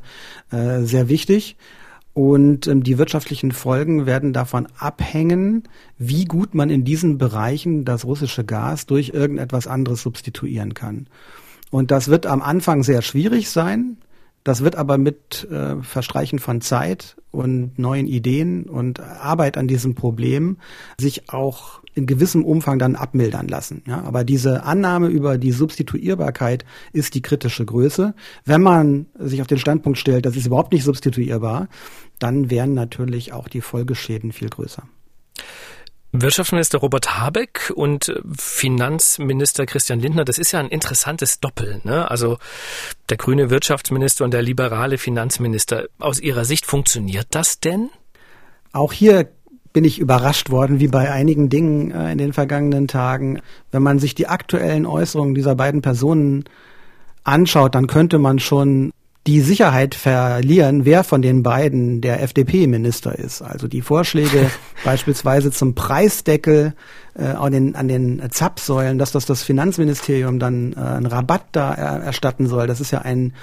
äh, 0.51 0.81
sehr 0.81 1.09
wichtig. 1.09 1.55
Und 2.13 2.67
ähm, 2.67 2.83
die 2.83 2.97
wirtschaftlichen 2.97 3.51
Folgen 3.51 4.05
werden 4.05 4.33
davon 4.33 4.67
abhängen, 4.77 5.63
wie 5.97 6.25
gut 6.25 6.53
man 6.53 6.69
in 6.69 6.83
diesen 6.83 7.17
Bereichen 7.17 7.85
das 7.85 8.05
russische 8.05 8.43
Gas 8.43 8.85
durch 8.85 9.09
irgendetwas 9.09 9.67
anderes 9.67 10.01
substituieren 10.01 10.73
kann. 10.73 11.07
Und 11.71 11.91
das 11.91 12.07
wird 12.07 12.25
am 12.25 12.41
Anfang 12.41 12.83
sehr 12.83 13.01
schwierig 13.01 13.49
sein, 13.49 13.97
Das 14.43 14.63
wird 14.63 14.75
aber 14.75 14.97
mit 14.97 15.47
äh, 15.51 15.81
Verstreichen 15.81 16.39
von 16.39 16.61
Zeit 16.61 17.17
und 17.31 17.77
neuen 17.77 18.07
Ideen 18.07 18.63
und 18.63 18.99
Arbeit 18.99 19.57
an 19.57 19.67
diesem 19.67 19.95
Problem 19.95 20.57
sich 20.97 21.29
auch 21.29 21.81
in 21.99 22.07
gewissem 22.07 22.43
Umfang 22.43 22.79
dann 22.79 22.95
abmildern 22.95 23.47
lassen. 23.47 23.83
Ja, 23.85 24.01
aber 24.03 24.23
diese 24.23 24.63
Annahme 24.63 25.07
über 25.07 25.37
die 25.37 25.51
Substituierbarkeit 25.51 26.65
ist 26.93 27.13
die 27.13 27.21
kritische 27.21 27.65
Größe. 27.65 28.15
Wenn 28.45 28.61
man 28.61 29.07
sich 29.19 29.41
auf 29.41 29.47
den 29.47 29.59
Standpunkt 29.59 29.99
stellt, 29.99 30.25
das 30.25 30.35
ist 30.35 30.47
überhaupt 30.47 30.71
nicht 30.71 30.83
substituierbar, 30.83 31.67
dann 32.17 32.49
wären 32.49 32.73
natürlich 32.73 33.33
auch 33.33 33.47
die 33.47 33.61
Folgeschäden 33.61 34.31
viel 34.31 34.49
größer. 34.49 34.83
Wirtschaftsminister 36.11 36.79
Robert 36.79 37.19
Habeck 37.19 37.71
und 37.75 38.11
Finanzminister 38.35 39.67
Christian 39.67 39.99
Lindner, 39.99 40.25
das 40.25 40.39
ist 40.39 40.51
ja 40.51 40.59
ein 40.59 40.69
interessantes 40.69 41.39
Doppel. 41.39 41.81
Ne? 41.83 42.09
Also 42.09 42.39
der 43.09 43.17
grüne 43.17 43.51
Wirtschaftsminister 43.51 44.25
und 44.25 44.33
der 44.33 44.41
liberale 44.41 44.97
Finanzminister. 44.97 45.87
Aus 45.99 46.19
Ihrer 46.19 46.45
Sicht 46.45 46.65
funktioniert 46.65 47.27
das 47.31 47.59
denn? 47.59 47.91
Auch 48.71 48.91
hier 48.91 49.29
bin 49.73 49.83
ich 49.83 49.99
überrascht 49.99 50.49
worden, 50.49 50.79
wie 50.79 50.87
bei 50.87 51.11
einigen 51.11 51.49
Dingen 51.49 51.91
äh, 51.91 52.11
in 52.11 52.17
den 52.17 52.33
vergangenen 52.33 52.87
Tagen. 52.87 53.39
Wenn 53.71 53.83
man 53.83 53.99
sich 53.99 54.15
die 54.15 54.27
aktuellen 54.27 54.85
Äußerungen 54.85 55.35
dieser 55.35 55.55
beiden 55.55 55.81
Personen 55.81 56.45
anschaut, 57.23 57.75
dann 57.75 57.87
könnte 57.87 58.17
man 58.17 58.39
schon 58.39 58.91
die 59.27 59.41
Sicherheit 59.41 59.95
verlieren, 59.95 60.85
wer 60.85 61.03
von 61.03 61.21
den 61.21 61.43
beiden 61.43 62.01
der 62.01 62.23
FDP-Minister 62.23 63.17
ist. 63.19 63.41
Also 63.41 63.67
die 63.67 63.81
Vorschläge 63.81 64.49
beispielsweise 64.83 65.51
zum 65.51 65.75
Preisdeckel 65.75 66.73
äh, 67.15 67.25
an 67.25 67.51
den, 67.51 67.75
an 67.75 67.87
den 67.87 68.23
Zapfsäulen, 68.31 68.97
dass 68.97 69.11
das 69.11 69.25
das 69.25 69.43
Finanzministerium 69.43 70.39
dann 70.39 70.73
äh, 70.73 70.79
einen 70.79 71.05
Rabatt 71.05 71.43
da 71.51 71.73
er, 71.73 72.01
erstatten 72.01 72.47
soll, 72.47 72.65
das 72.65 72.81
ist 72.81 72.91
ja 72.91 73.01
ein 73.01 73.33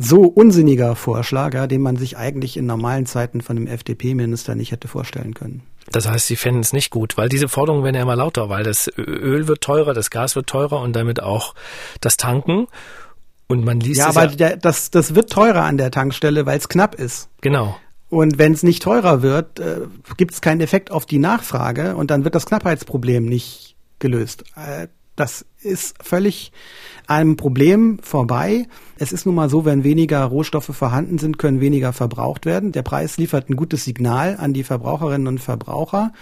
so 0.00 0.22
unsinniger 0.22 0.94
Vorschlag, 0.94 1.54
ja, 1.54 1.66
den 1.66 1.82
man 1.82 1.96
sich 1.96 2.16
eigentlich 2.16 2.56
in 2.56 2.66
normalen 2.66 3.04
Zeiten 3.04 3.40
von 3.40 3.56
dem 3.56 3.66
FDP-Minister 3.66 4.54
nicht 4.54 4.70
hätte 4.70 4.86
vorstellen 4.86 5.34
können. 5.34 5.62
Das 5.90 6.08
heißt, 6.08 6.28
Sie 6.28 6.36
fänden 6.36 6.60
es 6.60 6.72
nicht 6.72 6.90
gut, 6.90 7.16
weil 7.16 7.28
diese 7.28 7.48
Forderungen 7.48 7.82
werden 7.82 7.96
ja 7.96 8.02
immer 8.02 8.14
lauter, 8.14 8.48
weil 8.48 8.62
das 8.62 8.88
Öl 8.96 9.48
wird 9.48 9.60
teurer, 9.60 9.94
das 9.94 10.10
Gas 10.10 10.36
wird 10.36 10.46
teurer 10.46 10.80
und 10.82 10.94
damit 10.94 11.20
auch 11.20 11.54
das 12.00 12.16
Tanken. 12.16 12.68
Und 13.48 13.64
man 13.64 13.80
liest 13.80 13.98
ja, 13.98 14.08
aber 14.08 14.26
ja 14.26 14.36
der, 14.36 14.56
das, 14.56 14.90
das 14.92 15.16
wird 15.16 15.32
teurer 15.32 15.64
an 15.64 15.78
der 15.78 15.90
Tankstelle, 15.90 16.46
weil 16.46 16.58
es 16.58 16.68
knapp 16.68 16.94
ist. 16.94 17.28
Genau. 17.40 17.76
Und 18.08 18.38
wenn 18.38 18.52
es 18.52 18.62
nicht 18.62 18.82
teurer 18.82 19.22
wird, 19.22 19.58
äh, 19.58 19.80
gibt 20.16 20.32
es 20.32 20.40
keinen 20.40 20.60
Effekt 20.60 20.92
auf 20.92 21.06
die 21.06 21.18
Nachfrage 21.18 21.96
und 21.96 22.10
dann 22.12 22.22
wird 22.22 22.36
das 22.36 22.46
Knappheitsproblem 22.46 23.24
nicht 23.24 23.74
gelöst. 23.98 24.44
Äh, 24.54 24.86
das 25.18 25.44
ist 25.60 25.96
völlig 26.02 26.52
einem 27.08 27.36
Problem 27.36 27.98
vorbei. 28.02 28.66
Es 28.98 29.12
ist 29.12 29.26
nun 29.26 29.34
mal 29.34 29.48
so, 29.48 29.64
wenn 29.64 29.82
weniger 29.82 30.22
Rohstoffe 30.24 30.70
vorhanden 30.72 31.18
sind, 31.18 31.38
können 31.38 31.60
weniger 31.60 31.92
verbraucht 31.92 32.46
werden. 32.46 32.70
Der 32.70 32.82
Preis 32.82 33.16
liefert 33.16 33.48
ein 33.48 33.56
gutes 33.56 33.84
Signal 33.84 34.36
an 34.38 34.52
die 34.52 34.62
Verbraucherinnen 34.62 35.26
und 35.26 35.40
Verbraucher, 35.40 36.12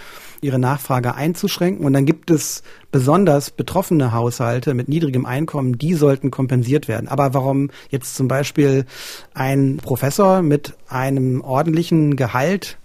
ihre 0.41 0.59
Nachfrage 0.59 1.15
einzuschränken. 1.15 1.85
Und 1.85 1.93
dann 1.93 2.07
gibt 2.07 2.31
es 2.31 2.63
besonders 2.93 3.51
betroffene 3.51 4.13
Haushalte 4.13 4.75
mit 4.75 4.89
niedrigem 4.89 5.27
Einkommen, 5.27 5.77
die 5.77 5.95
sollten 5.95 6.31
kompensiert 6.31 6.89
werden. 6.89 7.09
Aber 7.09 7.35
warum 7.35 7.71
jetzt 7.91 8.15
zum 8.17 8.29
Beispiel 8.29 8.87
ein 9.35 9.79
Professor 9.79 10.41
mit 10.41 10.75
einem 10.89 11.43
ordentlichen 11.43 12.17
Gehalt 12.17 12.79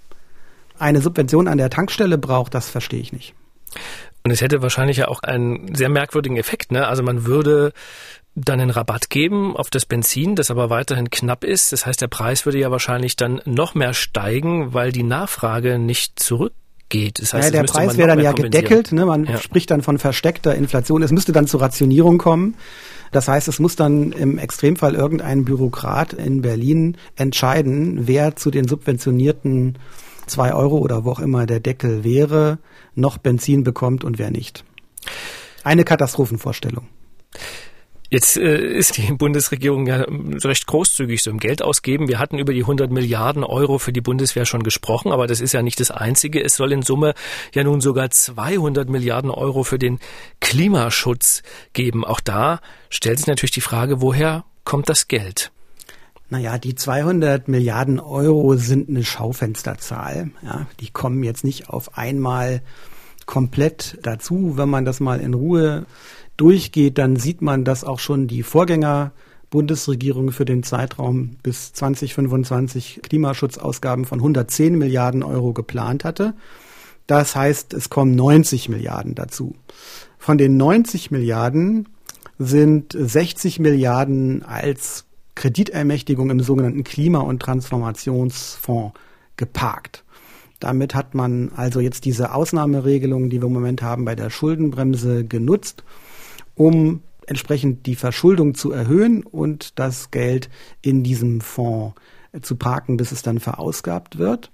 eine 0.79 0.99
Subvention 0.99 1.47
an 1.47 1.59
der 1.59 1.69
Tankstelle 1.69 2.17
braucht, 2.17 2.53
das 2.55 2.69
verstehe 2.69 2.99
ich 2.99 3.13
nicht. 3.13 3.35
Und 4.23 4.31
es 4.31 4.41
hätte 4.41 4.61
wahrscheinlich 4.61 4.97
ja 4.97 5.07
auch 5.07 5.23
einen 5.23 5.73
sehr 5.75 5.89
merkwürdigen 5.89 6.37
Effekt. 6.37 6.71
Ne? 6.71 6.87
Also 6.87 7.03
man 7.03 7.25
würde 7.25 7.73
dann 8.35 8.59
einen 8.59 8.69
Rabatt 8.69 9.09
geben 9.09 9.57
auf 9.57 9.69
das 9.69 9.85
Benzin, 9.85 10.35
das 10.35 10.51
aber 10.51 10.69
weiterhin 10.69 11.09
knapp 11.09 11.43
ist. 11.43 11.73
Das 11.73 11.85
heißt, 11.85 12.01
der 12.01 12.07
Preis 12.07 12.45
würde 12.45 12.59
ja 12.59 12.71
wahrscheinlich 12.71 13.15
dann 13.15 13.41
noch 13.45 13.75
mehr 13.75 13.93
steigen, 13.93 14.73
weil 14.73 14.91
die 14.91 15.03
Nachfrage 15.03 15.79
nicht 15.79 16.19
zurückgeht. 16.19 17.19
Das 17.19 17.33
heißt, 17.33 17.53
ja, 17.53 17.61
der 17.61 17.67
Preis 17.67 17.97
wäre 17.97 18.09
dann 18.09 18.19
ja 18.19 18.31
gedeckelt. 18.31 18.91
Ne? 18.93 19.05
Man 19.05 19.25
ja. 19.25 19.37
spricht 19.37 19.71
dann 19.71 19.81
von 19.81 19.97
versteckter 19.97 20.55
Inflation. 20.55 21.03
Es 21.03 21.11
müsste 21.11 21.33
dann 21.33 21.47
zur 21.47 21.61
Rationierung 21.61 22.17
kommen. 22.17 22.55
Das 23.11 23.27
heißt, 23.27 23.49
es 23.49 23.59
muss 23.59 23.75
dann 23.75 24.13
im 24.13 24.37
Extremfall 24.37 24.95
irgendein 24.95 25.43
Bürokrat 25.43 26.13
in 26.13 26.41
Berlin 26.41 26.95
entscheiden, 27.17 28.07
wer 28.07 28.37
zu 28.37 28.51
den 28.51 28.67
subventionierten 28.67 29.77
zwei 30.31 30.53
Euro 30.53 30.77
oder 30.77 31.03
wo 31.05 31.11
auch 31.11 31.19
immer 31.19 31.45
der 31.45 31.59
Deckel 31.59 32.03
wäre, 32.03 32.59
noch 32.95 33.17
Benzin 33.17 33.63
bekommt 33.63 34.03
und 34.03 34.17
wer 34.17 34.31
nicht. 34.31 34.63
Eine 35.63 35.83
Katastrophenvorstellung. 35.83 36.88
Jetzt 38.09 38.35
äh, 38.35 38.57
ist 38.57 38.97
die 38.97 39.13
Bundesregierung 39.13 39.88
ja 39.88 40.05
recht 40.43 40.67
großzügig 40.67 41.23
so 41.23 41.31
im 41.31 41.39
Geld 41.39 41.61
ausgeben. 41.61 42.09
Wir 42.09 42.19
hatten 42.19 42.39
über 42.39 42.51
die 42.51 42.63
100 42.63 42.91
Milliarden 42.91 43.45
Euro 43.45 43.77
für 43.77 43.93
die 43.93 44.01
Bundeswehr 44.01 44.45
schon 44.45 44.63
gesprochen, 44.63 45.13
aber 45.13 45.27
das 45.27 45.39
ist 45.39 45.53
ja 45.53 45.61
nicht 45.61 45.79
das 45.79 45.91
Einzige. 45.91 46.43
Es 46.43 46.55
soll 46.55 46.73
in 46.73 46.81
Summe 46.81 47.13
ja 47.53 47.63
nun 47.63 47.79
sogar 47.79 48.09
200 48.09 48.89
Milliarden 48.89 49.31
Euro 49.31 49.63
für 49.63 49.79
den 49.79 50.00
Klimaschutz 50.41 51.41
geben. 51.71 52.03
Auch 52.03 52.19
da 52.19 52.59
stellt 52.89 53.19
sich 53.19 53.27
natürlich 53.27 53.51
die 53.51 53.61
Frage, 53.61 54.01
woher 54.01 54.43
kommt 54.65 54.89
das 54.89 55.07
Geld? 55.07 55.53
Naja, 56.31 56.57
die 56.57 56.75
200 56.75 57.50
Milliarden 57.50 58.00
Euro 58.00 58.55
sind 58.55 58.88
eine 58.88 59.03
Schaufensterzahl. 59.03 60.31
Ja, 60.41 60.65
die 60.79 60.89
kommen 60.89 61.23
jetzt 61.23 61.43
nicht 61.43 61.69
auf 61.69 61.97
einmal 61.97 62.61
komplett 63.25 64.00
dazu. 64.03 64.53
Wenn 64.55 64.69
man 64.69 64.85
das 64.85 65.01
mal 65.01 65.19
in 65.19 65.33
Ruhe 65.33 65.85
durchgeht, 66.38 66.97
dann 66.97 67.17
sieht 67.17 67.41
man, 67.41 67.65
dass 67.65 67.83
auch 67.83 68.00
schon 68.00 68.27
die 68.27 68.43
Vorgänger 68.43 69.11
Bundesregierung 69.50 70.31
für 70.31 70.45
den 70.45 70.63
Zeitraum 70.63 71.35
bis 71.43 71.73
2025 71.73 73.01
Klimaschutzausgaben 73.03 74.05
von 74.05 74.19
110 74.19 74.77
Milliarden 74.77 75.23
Euro 75.23 75.51
geplant 75.51 76.05
hatte. 76.05 76.33
Das 77.07 77.35
heißt, 77.35 77.73
es 77.73 77.89
kommen 77.89 78.15
90 78.15 78.69
Milliarden 78.69 79.15
dazu. 79.15 79.53
Von 80.17 80.38
den 80.38 80.55
90 80.55 81.11
Milliarden 81.11 81.89
sind 82.39 82.95
60 82.97 83.59
Milliarden 83.59 84.43
als 84.43 85.03
Kreditermächtigung 85.35 86.29
im 86.29 86.39
sogenannten 86.41 86.83
Klima- 86.83 87.19
und 87.19 87.41
Transformationsfonds 87.41 88.93
geparkt. 89.38 90.03
Damit 90.59 90.93
hat 90.93 91.15
man 91.15 91.51
also 91.55 91.79
jetzt 91.79 92.05
diese 92.05 92.33
Ausnahmeregelung, 92.33 93.29
die 93.29 93.41
wir 93.41 93.47
im 93.47 93.53
Moment 93.53 93.81
haben, 93.81 94.05
bei 94.05 94.15
der 94.15 94.29
Schuldenbremse 94.29 95.25
genutzt, 95.25 95.83
um 96.55 97.01
entsprechend 97.25 97.85
die 97.88 97.95
Verschuldung 97.95 98.53
zu 98.53 98.71
erhöhen 98.71 99.23
und 99.23 99.79
das 99.79 100.11
Geld 100.11 100.50
in 100.81 101.03
diesem 101.03 101.41
Fonds 101.41 101.95
zu 102.41 102.55
parken, 102.55 102.97
bis 102.97 103.11
es 103.11 103.23
dann 103.23 103.39
verausgabt 103.39 104.17
wird. 104.17 104.51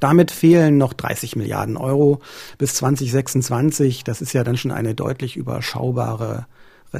Damit 0.00 0.30
fehlen 0.30 0.78
noch 0.78 0.92
30 0.92 1.36
Milliarden 1.36 1.76
Euro 1.76 2.20
bis 2.58 2.74
2026. 2.74 4.04
Das 4.04 4.20
ist 4.20 4.32
ja 4.32 4.44
dann 4.44 4.56
schon 4.56 4.72
eine 4.72 4.94
deutlich 4.94 5.36
überschaubare 5.36 6.46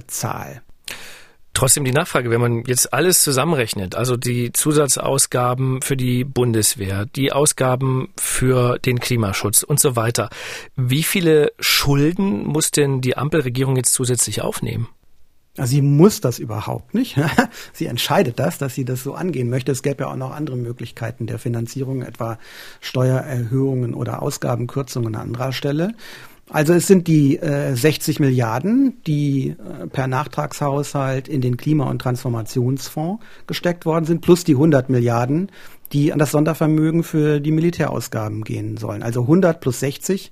Zahl. 0.07 0.63
Trotzdem 1.57 1.87
die 1.87 1.93
Nachfrage, 1.93 2.29
wenn 2.29 2.41
man 2.43 2.65
jetzt 2.67 2.93
alles 2.93 3.23
zusammenrechnet, 3.23 3.95
also 3.95 4.19
die 4.19 4.53
Zusatzausgaben 4.53 5.81
für 5.81 5.97
die 5.97 6.23
Bundeswehr, 6.23 7.07
die 7.07 7.33
Ausgaben 7.33 8.13
für 8.19 8.79
den 8.79 9.01
Klimaschutz 9.01 9.63
und 9.63 9.81
so 9.81 9.97
weiter, 9.97 10.29
wie 10.77 11.03
viele 11.03 11.53
Schulden 11.59 12.45
muss 12.45 12.73
denn 12.73 13.01
die 13.01 13.17
Ampelregierung 13.17 13.75
jetzt 13.77 13.95
zusätzlich 13.95 14.43
aufnehmen? 14.43 14.89
Sie 15.55 15.81
muss 15.81 16.21
das 16.21 16.39
überhaupt 16.39 16.93
nicht. 16.93 17.17
sie 17.73 17.87
entscheidet 17.87 18.39
das, 18.39 18.59
dass 18.59 18.75
sie 18.75 18.85
das 18.85 19.03
so 19.03 19.15
angehen 19.15 19.49
möchte. 19.49 19.73
Es 19.73 19.83
gäbe 19.83 20.05
ja 20.05 20.11
auch 20.11 20.17
noch 20.17 20.33
andere 20.33 20.59
Möglichkeiten 20.59 21.27
der 21.27 21.39
Finanzierung, 21.39 22.03
etwa 22.03 22.39
Steuererhöhungen 22.83 23.95
oder 23.95 24.21
Ausgabenkürzungen 24.21 25.15
an 25.15 25.23
anderer 25.23 25.55
Stelle. 25.55 25.95
Also 26.49 26.75
es 26.75 26.87
sind 26.87 27.09
die 27.09 27.39
äh, 27.39 27.75
60 27.75 28.21
Milliarden, 28.21 29.03
die 29.07 29.51
äh, 29.51 29.87
per 29.89 30.07
Nachtragshaushalt 30.07 31.27
in 31.27 31.41
den 31.41 31.57
Klima- 31.57 31.91
und 31.91 32.01
Transformationsfonds 32.01 33.25
gesteckt 33.49 33.85
worden 33.85 34.05
sind, 34.05 34.21
plus 34.21 34.45
die 34.45 34.53
100 34.53 34.89
Milliarden, 34.89 35.51
die 35.93 36.13
an 36.13 36.21
das 36.21 36.31
Sondervermögen 36.31 37.03
für 37.03 37.41
die 37.41 37.51
Militärausgaben 37.51 38.45
gehen 38.45 38.77
sollen. 38.77 39.03
Also 39.03 39.23
100 39.23 39.61
plus 39.61 39.81
60 39.81 40.31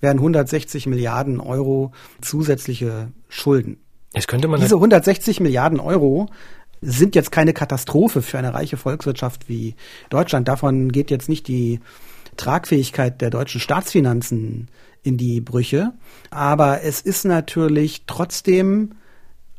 wären 0.00 0.18
160 0.18 0.86
Milliarden 0.86 1.40
Euro 1.40 1.92
zusätzliche 2.20 3.08
Schulden. 3.28 3.78
Jetzt 4.14 4.28
könnte 4.28 4.48
man 4.48 4.60
Diese 4.60 4.76
160 4.76 5.40
Milliarden 5.40 5.80
Euro 5.80 6.28
sind 6.82 7.14
jetzt 7.14 7.32
keine 7.32 7.54
Katastrophe 7.54 8.20
für 8.20 8.38
eine 8.38 8.52
reiche 8.52 8.76
Volkswirtschaft 8.76 9.48
wie 9.48 9.74
Deutschland. 10.10 10.46
Davon 10.46 10.92
geht 10.92 11.10
jetzt 11.10 11.30
nicht 11.30 11.48
die 11.48 11.80
Tragfähigkeit 12.36 13.20
der 13.22 13.30
deutschen 13.30 13.60
Staatsfinanzen 13.60 14.68
in 15.04 15.16
die 15.16 15.40
Brüche. 15.40 15.92
Aber 16.30 16.82
es 16.82 17.00
ist 17.00 17.24
natürlich 17.24 18.02
trotzdem 18.06 18.96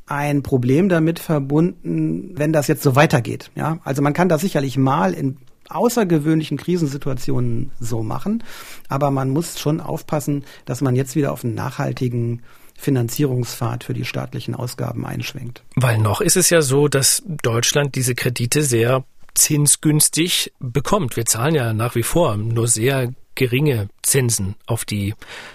ein 0.08 0.44
Problem 0.44 0.90
damit 0.90 1.20
verbunden, 1.20 2.38
wenn 2.38 2.52
das 2.52 2.68
jetzt 2.68 2.84
so 2.84 2.96
weitergeht. 2.96 3.52
Ja, 3.56 3.80
also 3.84 4.02
man 4.02 4.14
kann 4.14 4.30
das 4.30 4.42
sicherlich 4.42 4.78
mal 4.78 5.14
in 5.14 5.38
außergewöhnlichen 5.70 6.58
Krisensituationen 6.58 7.72
so 7.80 8.04
machen, 8.04 8.44
aber 8.88 9.10
man 9.10 9.32
muss 9.32 9.60
schon 9.60 9.82
aufpassen, 9.82 10.44
dass 10.66 10.82
man 10.82 10.96
jetzt 10.96 11.16
wieder 11.16 11.32
auf 11.32 11.44
einen 11.44 11.56
nachhaltigen 11.56 12.44
Finanzierungspfad 12.78 13.84
für 13.84 13.94
die 13.94 14.06
staatlichen 14.06 14.54
Ausgaben 14.54 15.06
einschwenkt. 15.06 15.64
Weil 15.76 15.98
noch 15.98 16.22
ist 16.22 16.38
es 16.38 16.50
ja 16.50 16.62
so, 16.62 16.88
dass 16.88 17.24
Deutschland 17.26 17.96
diese 17.96 18.14
Kredite 18.14 18.62
sehr 18.62 19.06
zinsgünstig 19.34 20.54
bekommt. 20.60 21.16
Wir 21.16 21.26
zahlen 21.26 21.56
ja 21.56 21.74
nach 21.74 21.96
wie 21.96 22.04
vor 22.04 22.38
nur 22.38 22.68
sehr 22.68 23.14
geringe 23.36 23.90
Zinsen 24.02 24.56
auf 24.66 24.86
die 24.86 25.14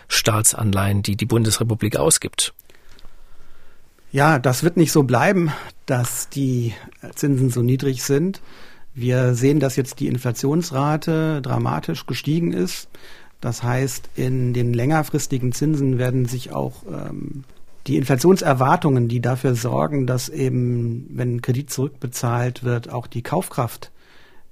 Staatsanleihen, 0.09 1.03
die 1.03 1.17
die 1.17 1.27
Bundesrepublik 1.27 1.97
ausgibt. 1.97 2.55
Ja, 4.13 4.39
das 4.39 4.65
wird 4.65 4.77
nicht 4.77 4.93
so 4.93 5.05
bleiben, 5.05 5.53
dass 5.87 6.29
die 6.29 6.75
Zinsen 7.15 7.51
so 7.51 7.63
niedrig 7.63 8.03
sind. 8.03 8.41
Wir 8.95 9.35
sehen, 9.35 9.61
dass 9.61 9.77
jetzt 9.77 10.01
die 10.01 10.09
Inflationsrate 10.09 11.41
dramatisch 11.43 12.07
gestiegen 12.07 12.53
ist. 12.53 12.89
Das 13.41 13.63
heißt, 13.63 14.11
in 14.17 14.53
den 14.53 14.75
längerfristigen 14.75 15.53
Zinsen 15.53 15.99
werden 15.99 16.27
sich 16.27 16.53
auch 16.53 16.83
ähm, 16.87 17.45
die 17.87 17.97
Inflationserwartungen, 17.97 19.09
die 19.09 19.21
dafür 19.21 19.55
sorgen, 19.55 20.07
dass 20.07 20.29
eben, 20.29 21.07
wenn 21.11 21.41
Kredit 21.41 21.71
zurückbezahlt 21.71 22.65
wird, 22.65 22.91
auch 22.91 23.07
die 23.07 23.23
Kaufkraft 23.23 23.91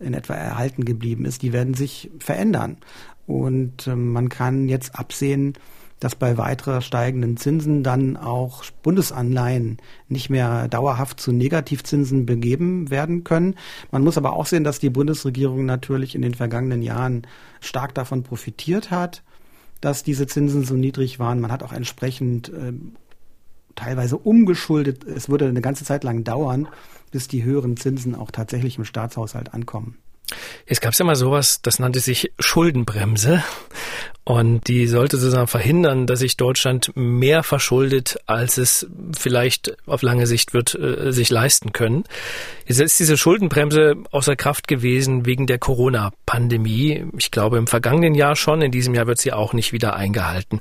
in 0.01 0.15
etwa 0.15 0.35
erhalten 0.35 0.85
geblieben 0.85 1.25
ist, 1.25 1.43
die 1.43 1.53
werden 1.53 1.75
sich 1.75 2.11
verändern. 2.21 2.79
Und 3.29 3.87
äh, 3.87 3.95
man 3.95 4.31
kann 4.31 4.69
jetzt 4.69 4.99
absehen, 4.99 5.53
dass 6.01 6.15
bei 6.15 6.39
weiterer 6.39 6.81
steigenden 6.81 7.37
Zinsen 7.37 7.83
dann 7.83 8.17
auch 8.17 8.65
Bundesanleihen 8.83 9.79
nicht 10.09 10.31
mehr 10.31 10.67
dauerhaft 10.69 11.21
zu 11.21 11.33
Negativzinsen 11.33 12.25
begeben 12.25 12.89
werden 12.91 13.25
können. 13.25 13.57
Man 13.91 14.03
muss 14.03 14.17
aber 14.17 14.33
auch 14.33 14.47
sehen, 14.47 14.65
dass 14.65 14.79
die 14.79 14.91
Bundesregierung 14.91 15.67
natürlich 15.67 16.15
in 16.15 16.23
den 16.23 16.35
vergangenen 16.35 16.83
Jahren 16.83 17.27
stark 17.61 17.95
davon 17.95 18.23
profitiert 18.23 18.91
hat, 18.91 19.23
dass 19.83 20.03
diese 20.03 20.27
Zinsen 20.27 20.65
so 20.65 20.75
niedrig 20.75 21.19
waren. 21.19 21.41
Man 21.41 21.53
hat 21.53 21.63
auch 21.63 21.73
entsprechend 21.73 22.49
äh, 22.49 22.73
teilweise 23.75 24.17
umgeschuldet. 24.17 25.05
Es 25.05 25.29
würde 25.29 25.49
eine 25.49 25.61
ganze 25.61 25.85
Zeit 25.85 26.03
lang 26.03 26.25
dauern, 26.25 26.69
bis 27.11 27.29
die 27.29 27.45
höheren 27.45 27.77
Zinsen 27.77 28.15
auch 28.15 28.31
tatsächlich 28.31 28.79
im 28.79 28.85
Staatshaushalt 28.85 29.53
ankommen. 29.53 29.99
Es 30.67 30.81
gab 30.81 30.95
ja 30.95 31.05
mal 31.05 31.17
sowas, 31.17 31.61
das 31.63 31.79
nannte 31.79 32.01
sich 32.01 32.33
Schuldenbremse. 32.39 33.43
Und 34.25 34.69
die 34.69 34.87
sollte 34.87 35.17
sozusagen 35.17 35.47
verhindern, 35.47 36.07
dass 36.07 36.19
sich 36.19 36.37
Deutschland 36.37 36.93
mehr 36.95 37.43
verschuldet, 37.43 38.19
als 38.27 38.59
es 38.59 38.87
vielleicht 39.17 39.75
auf 39.87 40.03
lange 40.03 40.27
Sicht 40.27 40.53
wird 40.53 40.75
äh, 40.75 41.13
sich 41.13 41.31
leisten 41.31 41.73
können. 41.73 42.05
Jetzt 42.67 42.81
ist 42.81 43.01
diese 43.01 43.17
Schuldenbremse 43.17 43.95
außer 44.11 44.37
Kraft 44.37 44.69
gewesen 44.69 45.25
wegen 45.25 45.47
der 45.47 45.57
Corona-Pandemie. 45.57 47.07
Ich 47.17 47.31
glaube 47.31 47.57
im 47.57 47.67
vergangenen 47.67 48.15
Jahr 48.15 48.37
schon. 48.37 48.61
In 48.61 48.71
diesem 48.71 48.93
Jahr 48.93 49.07
wird 49.07 49.19
sie 49.19 49.33
auch 49.33 49.55
nicht 49.55 49.73
wieder 49.73 49.97
eingehalten. 49.97 50.61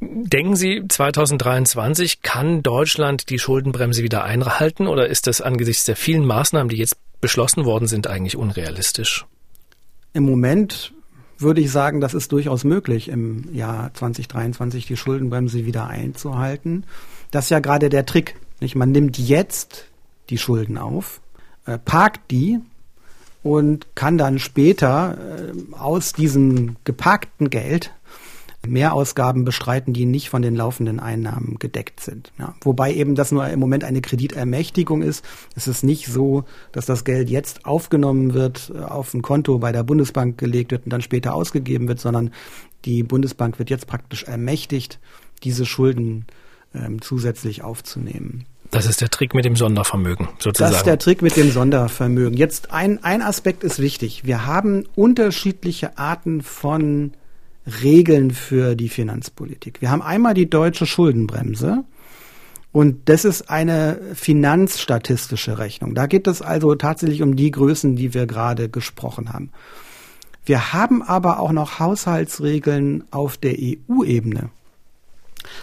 Denken 0.00 0.54
Sie, 0.54 0.82
2023 0.88 2.22
kann 2.22 2.62
Deutschland 2.62 3.28
die 3.28 3.40
Schuldenbremse 3.40 4.04
wieder 4.04 4.22
einhalten 4.22 4.86
oder 4.86 5.08
ist 5.08 5.26
das 5.26 5.40
angesichts 5.40 5.84
der 5.84 5.96
vielen 5.96 6.24
Maßnahmen, 6.26 6.68
die 6.68 6.76
jetzt 6.76 6.96
beschlossen 7.24 7.64
worden 7.64 7.88
sind, 7.88 8.06
eigentlich 8.06 8.36
unrealistisch? 8.36 9.24
Im 10.12 10.24
Moment 10.24 10.92
würde 11.38 11.62
ich 11.62 11.70
sagen, 11.70 12.02
das 12.02 12.12
ist 12.12 12.30
durchaus 12.32 12.64
möglich, 12.64 13.08
im 13.08 13.48
Jahr 13.54 13.94
2023 13.94 14.84
die 14.86 14.98
Schuldenbremse 14.98 15.64
wieder 15.64 15.86
einzuhalten. 15.86 16.84
Das 17.30 17.46
ist 17.46 17.50
ja 17.50 17.60
gerade 17.60 17.88
der 17.88 18.04
Trick. 18.04 18.36
Nicht? 18.60 18.74
Man 18.76 18.92
nimmt 18.92 19.16
jetzt 19.16 19.86
die 20.28 20.36
Schulden 20.36 20.76
auf, 20.76 21.22
äh, 21.64 21.78
parkt 21.78 22.30
die 22.30 22.60
und 23.42 23.86
kann 23.94 24.18
dann 24.18 24.38
später 24.38 25.16
äh, 25.16 25.74
aus 25.74 26.12
diesem 26.12 26.76
geparkten 26.84 27.48
Geld 27.48 27.90
Mehrausgaben 28.66 29.44
bestreiten, 29.44 29.92
die 29.92 30.06
nicht 30.06 30.30
von 30.30 30.42
den 30.42 30.54
laufenden 30.54 31.00
Einnahmen 31.00 31.58
gedeckt 31.58 32.00
sind. 32.00 32.32
Ja, 32.38 32.54
wobei 32.62 32.94
eben 32.94 33.14
das 33.14 33.32
nur 33.32 33.46
im 33.46 33.60
Moment 33.60 33.84
eine 33.84 34.00
Kreditermächtigung 34.00 35.02
ist. 35.02 35.24
Es 35.54 35.68
ist 35.68 35.82
nicht 35.82 36.06
so, 36.06 36.44
dass 36.72 36.86
das 36.86 37.04
Geld 37.04 37.30
jetzt 37.30 37.66
aufgenommen 37.66 38.34
wird, 38.34 38.72
äh, 38.74 38.78
auf 38.78 39.14
ein 39.14 39.22
Konto 39.22 39.58
bei 39.58 39.72
der 39.72 39.82
Bundesbank 39.82 40.38
gelegt 40.38 40.72
wird 40.72 40.84
und 40.84 40.92
dann 40.92 41.02
später 41.02 41.34
ausgegeben 41.34 41.88
wird, 41.88 42.00
sondern 42.00 42.30
die 42.84 43.02
Bundesbank 43.02 43.58
wird 43.58 43.70
jetzt 43.70 43.86
praktisch 43.86 44.24
ermächtigt, 44.24 44.98
diese 45.42 45.66
Schulden 45.66 46.26
ähm, 46.74 47.00
zusätzlich 47.00 47.62
aufzunehmen. 47.62 48.46
Das 48.70 48.86
ist 48.86 49.00
der 49.00 49.08
Trick 49.08 49.34
mit 49.34 49.44
dem 49.44 49.54
Sondervermögen, 49.54 50.28
sozusagen. 50.40 50.72
Das 50.72 50.80
ist 50.80 50.86
der 50.86 50.98
Trick 50.98 51.22
mit 51.22 51.36
dem 51.36 51.50
Sondervermögen. 51.50 52.36
Jetzt 52.36 52.72
ein, 52.72 53.02
ein 53.04 53.22
Aspekt 53.22 53.62
ist 53.62 53.78
wichtig. 53.78 54.24
Wir 54.24 54.46
haben 54.46 54.84
unterschiedliche 54.96 55.96
Arten 55.96 56.42
von 56.42 57.12
Regeln 57.82 58.30
für 58.30 58.74
die 58.74 58.88
Finanzpolitik. 58.88 59.80
Wir 59.80 59.90
haben 59.90 60.02
einmal 60.02 60.34
die 60.34 60.50
deutsche 60.50 60.86
Schuldenbremse. 60.86 61.84
Und 62.72 63.08
das 63.08 63.24
ist 63.24 63.50
eine 63.50 64.00
finanzstatistische 64.14 65.58
Rechnung. 65.58 65.94
Da 65.94 66.06
geht 66.06 66.26
es 66.26 66.42
also 66.42 66.74
tatsächlich 66.74 67.22
um 67.22 67.36
die 67.36 67.52
Größen, 67.52 67.94
die 67.94 68.14
wir 68.14 68.26
gerade 68.26 68.68
gesprochen 68.68 69.32
haben. 69.32 69.50
Wir 70.44 70.72
haben 70.72 71.00
aber 71.02 71.38
auch 71.38 71.52
noch 71.52 71.78
Haushaltsregeln 71.78 73.04
auf 73.12 73.36
der 73.36 73.54
EU-Ebene. 73.58 74.50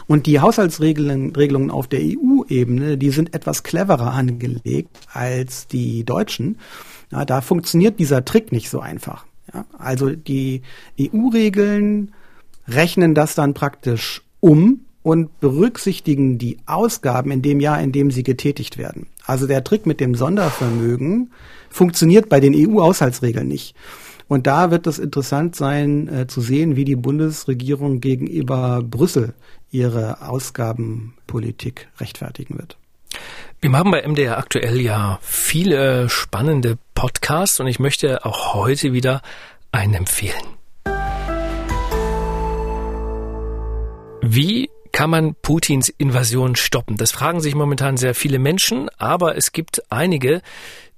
Und 0.07 0.25
die 0.25 0.39
Haushaltsregelungen 0.39 1.69
auf 1.69 1.87
der 1.87 1.99
EU-Ebene, 2.01 2.97
die 2.97 3.09
sind 3.09 3.33
etwas 3.33 3.63
cleverer 3.63 4.13
angelegt 4.13 4.97
als 5.11 5.67
die 5.67 6.03
deutschen. 6.03 6.59
Ja, 7.11 7.25
da 7.25 7.41
funktioniert 7.41 7.99
dieser 7.99 8.23
Trick 8.23 8.51
nicht 8.51 8.69
so 8.69 8.79
einfach. 8.79 9.25
Ja, 9.53 9.65
also 9.77 10.11
die 10.11 10.61
EU-Regeln 10.99 12.13
rechnen 12.67 13.15
das 13.15 13.35
dann 13.35 13.53
praktisch 13.53 14.21
um 14.39 14.81
und 15.03 15.39
berücksichtigen 15.39 16.37
die 16.37 16.57
Ausgaben 16.65 17.31
in 17.31 17.41
dem 17.41 17.59
Jahr, 17.59 17.81
in 17.81 17.91
dem 17.91 18.11
sie 18.11 18.23
getätigt 18.23 18.77
werden. 18.77 19.07
Also 19.25 19.47
der 19.47 19.63
Trick 19.63 19.85
mit 19.85 19.99
dem 19.99 20.15
Sondervermögen 20.15 21.31
funktioniert 21.69 22.29
bei 22.29 22.39
den 22.39 22.53
EU-Haushaltsregeln 22.55 23.47
nicht. 23.47 23.75
Und 24.27 24.47
da 24.47 24.71
wird 24.71 24.87
es 24.87 24.99
interessant 24.99 25.55
sein 25.55 26.07
äh, 26.07 26.27
zu 26.27 26.39
sehen, 26.39 26.75
wie 26.75 26.85
die 26.85 26.95
Bundesregierung 26.95 27.99
gegenüber 27.99 28.81
Brüssel 28.81 29.33
ihre 29.71 30.21
Ausgabenpolitik 30.21 31.89
rechtfertigen 31.99 32.57
wird. 32.57 32.77
Wir 33.61 33.71
haben 33.73 33.91
bei 33.91 34.07
MDR 34.07 34.37
aktuell 34.37 34.81
ja 34.81 35.19
viele 35.21 36.09
spannende 36.09 36.77
Podcasts 36.95 37.59
und 37.59 37.67
ich 37.67 37.79
möchte 37.79 38.25
auch 38.25 38.53
heute 38.53 38.93
wieder 38.93 39.21
einen 39.71 39.93
empfehlen. 39.93 40.57
Wie 44.21 44.69
kann 44.91 45.09
man 45.09 45.35
Putins 45.41 45.89
Invasion 45.89 46.55
stoppen? 46.55 46.97
Das 46.97 47.11
fragen 47.11 47.41
sich 47.41 47.55
momentan 47.55 47.97
sehr 47.97 48.13
viele 48.13 48.39
Menschen, 48.39 48.89
aber 48.97 49.35
es 49.35 49.51
gibt 49.51 49.81
einige, 49.91 50.41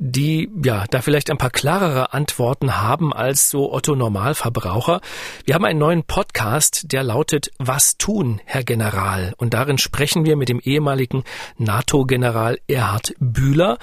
die 0.05 0.49
ja 0.63 0.83
da 0.89 1.01
vielleicht 1.01 1.31
ein 1.31 1.37
paar 1.37 1.49
klarere 1.49 2.13
Antworten 2.13 2.81
haben 2.81 3.13
als 3.13 3.49
so 3.49 3.71
Otto 3.71 3.95
Normalverbraucher. 3.95 4.99
Wir 5.45 5.55
haben 5.55 5.63
einen 5.63 5.79
neuen 5.79 6.03
Podcast, 6.03 6.91
der 6.91 7.03
lautet 7.03 7.51
Was 7.57 7.97
tun, 7.97 8.41
Herr 8.43 8.65
General? 8.65 9.33
Und 9.37 9.53
darin 9.53 9.77
sprechen 9.77 10.25
wir 10.25 10.35
mit 10.35 10.49
dem 10.49 10.59
ehemaligen 10.59 11.23
NATO-General 11.57 12.59
Erhard 12.67 13.13
Bühler, 13.19 13.77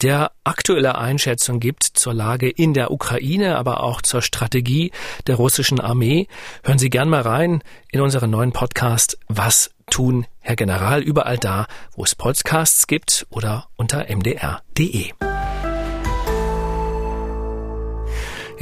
der 0.00 0.30
aktuelle 0.44 0.96
Einschätzung 0.96 1.58
gibt 1.58 1.82
zur 1.82 2.14
Lage 2.14 2.48
in 2.48 2.72
der 2.72 2.92
Ukraine, 2.92 3.56
aber 3.56 3.82
auch 3.82 4.00
zur 4.00 4.22
Strategie 4.22 4.92
der 5.26 5.34
russischen 5.34 5.80
Armee. 5.80 6.28
Hören 6.62 6.78
Sie 6.78 6.90
gern 6.90 7.08
mal 7.08 7.22
rein 7.22 7.64
in 7.90 8.00
unseren 8.00 8.30
neuen 8.30 8.52
Podcast 8.52 9.18
Was 9.26 9.70
tun, 9.90 10.26
Herr 10.38 10.54
General, 10.54 11.02
überall 11.02 11.38
da, 11.38 11.66
wo 11.96 12.04
es 12.04 12.14
Podcasts 12.14 12.86
gibt 12.86 13.26
oder 13.30 13.66
unter 13.76 14.06
mdr.de. 14.08 15.33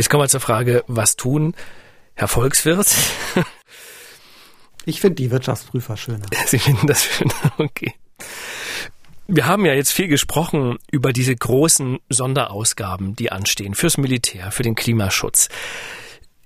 Jetzt 0.02 0.08
kommen 0.08 0.24
wir 0.24 0.28
zur 0.28 0.40
Frage, 0.40 0.82
was 0.88 1.14
tun, 1.14 1.54
Herr 2.14 2.26
Volkswirt? 2.26 2.92
Ich 4.84 5.00
finde 5.00 5.14
die 5.14 5.30
Wirtschaftsprüfer 5.30 5.96
schöner. 5.96 6.26
Sie 6.46 6.58
finden 6.58 6.88
das 6.88 7.04
schöner, 7.04 7.52
okay. 7.58 7.94
Wir 9.28 9.46
haben 9.46 9.64
ja 9.64 9.74
jetzt 9.74 9.92
viel 9.92 10.08
gesprochen 10.08 10.78
über 10.90 11.12
diese 11.12 11.36
großen 11.36 12.00
Sonderausgaben, 12.08 13.14
die 13.14 13.30
anstehen 13.30 13.76
fürs 13.76 13.96
Militär, 13.96 14.50
für 14.50 14.64
den 14.64 14.74
Klimaschutz. 14.74 15.48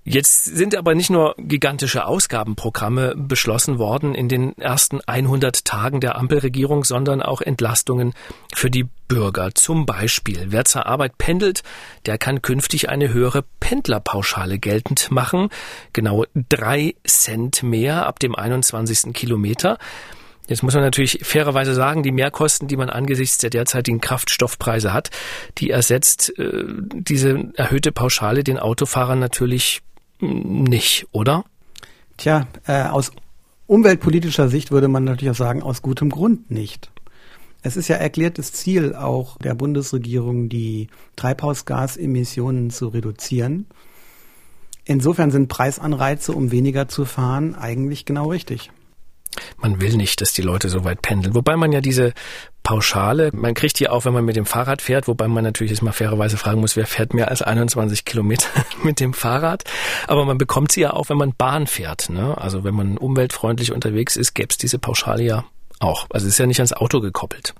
Jetzt 0.08 0.44
sind 0.44 0.76
aber 0.76 0.94
nicht 0.94 1.10
nur 1.10 1.34
gigantische 1.36 2.06
Ausgabenprogramme 2.06 3.16
beschlossen 3.16 3.80
worden 3.80 4.14
in 4.14 4.28
den 4.28 4.56
ersten 4.56 5.00
100 5.04 5.64
Tagen 5.64 6.00
der 6.00 6.16
Ampelregierung, 6.16 6.84
sondern 6.84 7.20
auch 7.20 7.40
Entlastungen 7.40 8.14
für 8.54 8.70
die 8.70 8.86
Bürger. 9.08 9.52
Zum 9.56 9.84
Beispiel, 9.84 10.46
wer 10.50 10.64
zur 10.64 10.86
Arbeit 10.86 11.18
pendelt, 11.18 11.64
der 12.06 12.18
kann 12.18 12.40
künftig 12.40 12.88
eine 12.88 13.12
höhere 13.12 13.42
Pendlerpauschale 13.58 14.60
geltend 14.60 15.10
machen. 15.10 15.48
Genau 15.92 16.24
drei 16.50 16.94
Cent 17.04 17.64
mehr 17.64 18.06
ab 18.06 18.20
dem 18.20 18.36
21. 18.36 19.12
Kilometer. 19.12 19.76
Jetzt 20.46 20.62
muss 20.62 20.74
man 20.74 20.84
natürlich 20.84 21.18
fairerweise 21.24 21.74
sagen, 21.74 22.04
die 22.04 22.12
Mehrkosten, 22.12 22.68
die 22.68 22.76
man 22.76 22.90
angesichts 22.90 23.38
der 23.38 23.50
derzeitigen 23.50 24.00
Kraftstoffpreise 24.00 24.92
hat, 24.92 25.10
die 25.58 25.70
ersetzt 25.70 26.38
äh, 26.38 26.62
diese 26.94 27.50
erhöhte 27.54 27.90
Pauschale 27.90 28.44
den 28.44 28.60
Autofahrern 28.60 29.18
natürlich 29.18 29.82
nicht, 30.20 31.06
oder? 31.12 31.44
Tja, 32.16 32.46
äh, 32.66 32.84
aus 32.84 33.12
umweltpolitischer 33.66 34.48
Sicht 34.48 34.70
würde 34.70 34.88
man 34.88 35.04
natürlich 35.04 35.30
auch 35.30 35.36
sagen, 35.36 35.62
aus 35.62 35.82
gutem 35.82 36.10
Grund 36.10 36.50
nicht. 36.50 36.90
Es 37.62 37.76
ist 37.76 37.88
ja 37.88 37.96
erklärtes 37.96 38.52
Ziel 38.52 38.94
auch 38.94 39.38
der 39.38 39.54
Bundesregierung, 39.54 40.48
die 40.48 40.88
Treibhausgasemissionen 41.16 42.70
zu 42.70 42.88
reduzieren. 42.88 43.66
Insofern 44.84 45.32
sind 45.32 45.48
Preisanreize, 45.48 46.32
um 46.32 46.52
weniger 46.52 46.86
zu 46.86 47.04
fahren, 47.04 47.56
eigentlich 47.56 48.04
genau 48.04 48.30
richtig. 48.30 48.70
Man 49.58 49.80
will 49.80 49.96
nicht, 49.96 50.20
dass 50.20 50.32
die 50.32 50.42
Leute 50.42 50.68
so 50.68 50.84
weit 50.84 51.02
pendeln. 51.02 51.34
Wobei 51.34 51.56
man 51.56 51.72
ja 51.72 51.80
diese 51.80 52.12
Pauschale, 52.62 53.30
man 53.32 53.54
kriegt 53.54 53.78
die 53.78 53.88
auch, 53.88 54.04
wenn 54.04 54.12
man 54.12 54.24
mit 54.24 54.36
dem 54.36 54.46
Fahrrad 54.46 54.82
fährt, 54.82 55.06
wobei 55.06 55.28
man 55.28 55.44
natürlich 55.44 55.70
jetzt 55.70 55.82
mal 55.82 55.92
fairerweise 55.92 56.36
fragen 56.36 56.60
muss, 56.60 56.74
wer 56.74 56.86
fährt 56.86 57.14
mehr 57.14 57.28
als 57.28 57.42
21 57.42 58.04
Kilometer 58.04 58.48
mit 58.82 58.98
dem 58.98 59.14
Fahrrad. 59.14 59.64
Aber 60.08 60.24
man 60.24 60.38
bekommt 60.38 60.72
sie 60.72 60.80
ja 60.80 60.92
auch, 60.92 61.08
wenn 61.08 61.16
man 61.16 61.32
Bahn 61.36 61.66
fährt. 61.66 62.10
Ne? 62.10 62.36
Also 62.36 62.64
wenn 62.64 62.74
man 62.74 62.98
umweltfreundlich 62.98 63.72
unterwegs 63.72 64.16
ist, 64.16 64.34
gäbe 64.34 64.48
es 64.50 64.58
diese 64.58 64.78
Pauschale 64.78 65.22
ja 65.22 65.44
auch. 65.78 66.06
Also 66.10 66.26
es 66.26 66.34
ist 66.34 66.38
ja 66.38 66.46
nicht 66.46 66.58
ans 66.58 66.72
Auto 66.72 67.00
gekoppelt. 67.00 67.54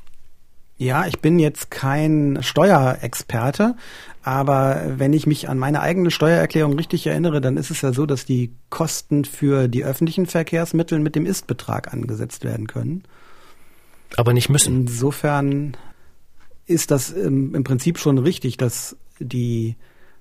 Ja, 0.79 1.07
ich 1.07 1.21
bin 1.21 1.39
jetzt 1.39 1.71
kein 1.71 2.39
Steuerexperte, 2.43 3.77
aber 4.27 4.83
wenn 4.97 5.13
ich 5.13 5.29
mich 5.29 5.49
an 5.49 5.57
meine 5.57 5.81
eigene 5.81 6.11
Steuererklärung 6.11 6.73
richtig 6.73 7.07
erinnere, 7.07 7.41
dann 7.41 7.57
ist 7.57 7.71
es 7.71 7.83
ja 7.83 7.93
so, 7.93 8.07
dass 8.07 8.25
die 8.25 8.51
Kosten 8.71 9.25
für 9.25 9.69
die 9.69 9.85
öffentlichen 9.85 10.27
Verkehrsmittel 10.27 10.99
mit 10.99 11.15
dem 11.15 11.27
Istbetrag 11.27 11.95
angesetzt 11.95 12.43
werden 12.43 12.67
können. 12.67 13.05
Aber 14.17 14.33
nicht 14.33 14.49
müssen. 14.49 14.81
Insofern 14.81 15.77
ist 16.67 16.91
das 16.91 17.11
im, 17.11 17.55
im 17.55 17.63
Prinzip 17.63 18.01
schon 18.01 18.19
richtig, 18.19 18.57
dass 18.57 18.97
die 19.21 19.77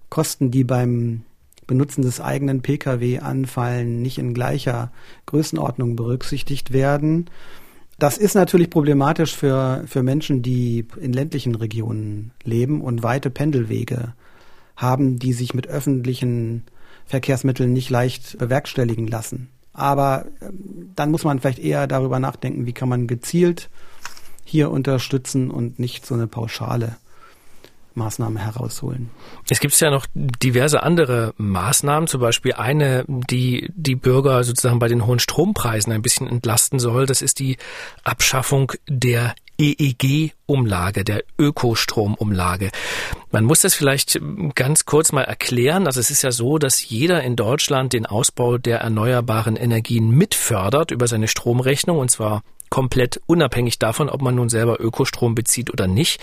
Kosten, 0.09 0.51
die 0.51 0.63
beim 0.63 1.23
Benutzen 1.65 2.03
des 2.03 2.21
eigenen 2.21 2.61
Pkw 2.61 3.21
anfallen, 3.21 4.03
nicht 4.03 4.19
in 4.19 4.35
gleicher 4.35 4.91
Größenordnung 5.25 5.95
berücksichtigt 5.95 6.71
werden. 6.71 7.25
Das 7.97 8.17
ist 8.17 8.35
natürlich 8.35 8.69
problematisch 8.69 9.35
für, 9.35 9.83
für 9.87 10.03
Menschen, 10.03 10.41
die 10.41 10.85
in 10.99 11.13
ländlichen 11.13 11.55
Regionen 11.55 12.31
leben 12.43 12.81
und 12.81 13.03
weite 13.03 13.29
Pendelwege 13.29 14.13
haben, 14.75 15.17
die 15.17 15.31
sich 15.31 15.53
mit 15.53 15.67
öffentlichen 15.67 16.65
Verkehrsmitteln 17.05 17.71
nicht 17.71 17.89
leicht 17.89 18.37
bewerkstelligen 18.37 19.07
lassen. 19.07 19.49
Aber 19.71 20.25
ähm, 20.41 20.91
dann 20.95 21.11
muss 21.11 21.23
man 21.23 21.39
vielleicht 21.39 21.59
eher 21.59 21.87
darüber 21.87 22.19
nachdenken, 22.19 22.65
wie 22.65 22.73
kann 22.73 22.89
man 22.89 23.07
gezielt 23.07 23.69
hier 24.43 24.71
unterstützen 24.71 25.49
und 25.49 25.79
nicht 25.79 26.05
so 26.05 26.15
eine 26.15 26.27
pauschale 26.27 26.97
Maßnahme 27.95 28.39
herausholen. 28.39 29.09
Es 29.49 29.59
gibt 29.59 29.79
ja 29.79 29.89
noch 29.89 30.05
diverse 30.13 30.83
andere 30.83 31.33
Maßnahmen, 31.37 32.07
zum 32.07 32.21
Beispiel 32.21 32.53
eine, 32.53 33.05
die 33.07 33.69
die 33.75 33.95
Bürger 33.95 34.43
sozusagen 34.43 34.79
bei 34.79 34.87
den 34.87 35.05
hohen 35.05 35.19
Strompreisen 35.19 35.91
ein 35.93 36.01
bisschen 36.01 36.27
entlasten 36.27 36.79
soll. 36.79 37.05
Das 37.05 37.21
ist 37.21 37.39
die 37.39 37.57
Abschaffung 38.03 38.71
der 38.87 39.35
EEG-Umlage, 39.57 41.03
der 41.03 41.23
Ökostromumlage. 41.39 42.71
Man 43.31 43.45
muss 43.45 43.61
das 43.61 43.73
vielleicht 43.73 44.19
ganz 44.53 44.85
kurz 44.85 45.11
mal 45.11 45.23
erklären. 45.23 45.87
Also 45.87 45.99
es 45.99 46.11
ist 46.11 46.21
ja 46.21 46.31
so, 46.31 46.57
dass 46.57 46.87
jeder 46.87 47.23
in 47.23 47.35
Deutschland 47.35 47.93
den 47.93 48.05
Ausbau 48.05 48.57
der 48.57 48.79
erneuerbaren 48.79 49.55
Energien 49.55 50.09
mitfördert 50.09 50.91
über 50.91 51.07
seine 51.07 51.27
Stromrechnung 51.27 51.99
und 51.99 52.11
zwar 52.11 52.43
komplett 52.69 53.21
unabhängig 53.25 53.79
davon, 53.79 54.09
ob 54.09 54.21
man 54.21 54.35
nun 54.35 54.49
selber 54.49 54.81
Ökostrom 54.81 55.35
bezieht 55.35 55.71
oder 55.71 55.87
nicht. 55.87 56.19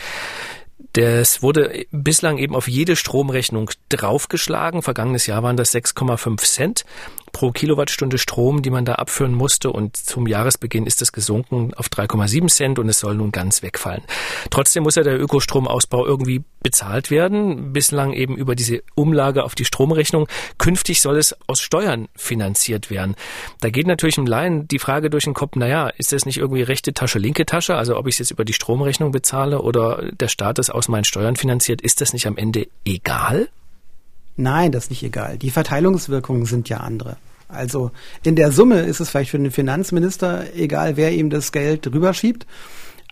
Das 0.92 1.42
wurde 1.42 1.86
bislang 1.90 2.36
eben 2.38 2.54
auf 2.54 2.68
jede 2.68 2.96
Stromrechnung 2.96 3.70
draufgeschlagen. 3.88 4.82
Vergangenes 4.82 5.26
Jahr 5.26 5.42
waren 5.42 5.56
das 5.56 5.74
6,5 5.74 6.42
Cent 6.42 6.84
pro 7.32 7.50
Kilowattstunde 7.50 8.18
Strom, 8.18 8.62
die 8.62 8.70
man 8.70 8.84
da 8.84 8.94
abführen 8.94 9.34
musste. 9.34 9.70
Und 9.70 9.96
zum 9.96 10.26
Jahresbeginn 10.26 10.86
ist 10.86 11.02
es 11.02 11.12
gesunken 11.12 11.74
auf 11.74 11.88
3,7 11.88 12.48
Cent 12.48 12.78
und 12.78 12.88
es 12.88 13.00
soll 13.00 13.16
nun 13.16 13.32
ganz 13.32 13.62
wegfallen. 13.62 14.02
Trotzdem 14.50 14.84
muss 14.84 14.94
ja 14.94 15.02
der 15.02 15.20
Ökostromausbau 15.20 16.06
irgendwie 16.06 16.44
bezahlt 16.62 17.10
werden. 17.10 17.72
Bislang 17.72 18.12
eben 18.12 18.36
über 18.36 18.54
diese 18.54 18.82
Umlage 18.94 19.44
auf 19.44 19.54
die 19.54 19.64
Stromrechnung. 19.64 20.28
Künftig 20.58 21.00
soll 21.00 21.16
es 21.16 21.36
aus 21.46 21.60
Steuern 21.60 22.08
finanziert 22.14 22.90
werden. 22.90 23.16
Da 23.60 23.70
geht 23.70 23.86
natürlich 23.86 24.18
im 24.18 24.26
Laien 24.26 24.68
die 24.68 24.78
Frage 24.78 25.10
durch 25.10 25.24
den 25.24 25.34
Kopf, 25.34 25.56
naja, 25.56 25.88
ist 25.88 26.12
das 26.12 26.26
nicht 26.26 26.38
irgendwie 26.38 26.62
rechte 26.62 26.92
Tasche, 26.92 27.18
linke 27.18 27.46
Tasche? 27.46 27.76
Also 27.76 27.96
ob 27.96 28.06
ich 28.06 28.14
es 28.14 28.20
jetzt 28.20 28.30
über 28.30 28.44
die 28.44 28.52
Stromrechnung 28.52 29.10
bezahle 29.10 29.62
oder 29.62 30.10
der 30.12 30.28
Staat 30.28 30.58
es 30.58 30.70
aus 30.70 30.88
meinen 30.88 31.04
Steuern 31.04 31.36
finanziert, 31.36 31.80
ist 31.80 32.00
das 32.00 32.12
nicht 32.12 32.26
am 32.26 32.36
Ende 32.36 32.68
egal? 32.84 33.48
Nein, 34.36 34.72
das 34.72 34.84
ist 34.84 34.90
nicht 34.90 35.02
egal. 35.02 35.38
Die 35.38 35.50
Verteilungswirkungen 35.50 36.46
sind 36.46 36.68
ja 36.68 36.78
andere. 36.78 37.16
Also 37.48 37.90
in 38.24 38.34
der 38.34 38.50
Summe 38.50 38.80
ist 38.80 39.00
es 39.00 39.10
vielleicht 39.10 39.30
für 39.30 39.38
den 39.38 39.50
Finanzminister 39.50 40.54
egal, 40.56 40.96
wer 40.96 41.12
ihm 41.12 41.28
das 41.28 41.52
Geld 41.52 41.86
rüberschiebt. 41.86 42.46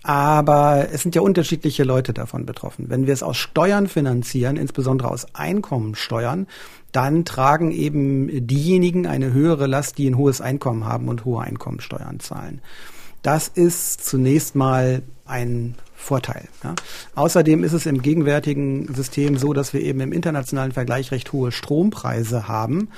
Aber 0.02 0.88
es 0.90 1.02
sind 1.02 1.14
ja 1.14 1.20
unterschiedliche 1.20 1.84
Leute 1.84 2.14
davon 2.14 2.46
betroffen. 2.46 2.86
Wenn 2.88 3.06
wir 3.06 3.12
es 3.12 3.22
aus 3.22 3.36
Steuern 3.36 3.86
finanzieren, 3.86 4.56
insbesondere 4.56 5.10
aus 5.10 5.34
Einkommensteuern, 5.34 6.46
dann 6.90 7.26
tragen 7.26 7.70
eben 7.70 8.46
diejenigen 8.46 9.06
eine 9.06 9.32
höhere 9.34 9.66
Last, 9.66 9.98
die 9.98 10.08
ein 10.08 10.16
hohes 10.16 10.40
Einkommen 10.40 10.86
haben 10.86 11.08
und 11.08 11.26
hohe 11.26 11.42
Einkommensteuern 11.42 12.18
zahlen. 12.18 12.62
Das 13.22 13.48
ist 13.48 14.06
zunächst 14.06 14.56
mal 14.56 15.02
ein 15.26 15.74
Vorteil. 16.00 16.48
Ja. 16.64 16.74
Außerdem 17.14 17.62
ist 17.62 17.72
es 17.72 17.86
im 17.86 18.02
gegenwärtigen 18.02 18.92
System 18.94 19.36
so, 19.36 19.52
dass 19.52 19.72
wir 19.72 19.82
eben 19.82 20.00
im 20.00 20.12
internationalen 20.12 20.72
Vergleich 20.72 21.12
recht 21.12 21.32
hohe 21.32 21.52
Strompreise 21.52 22.48
haben. 22.48 22.88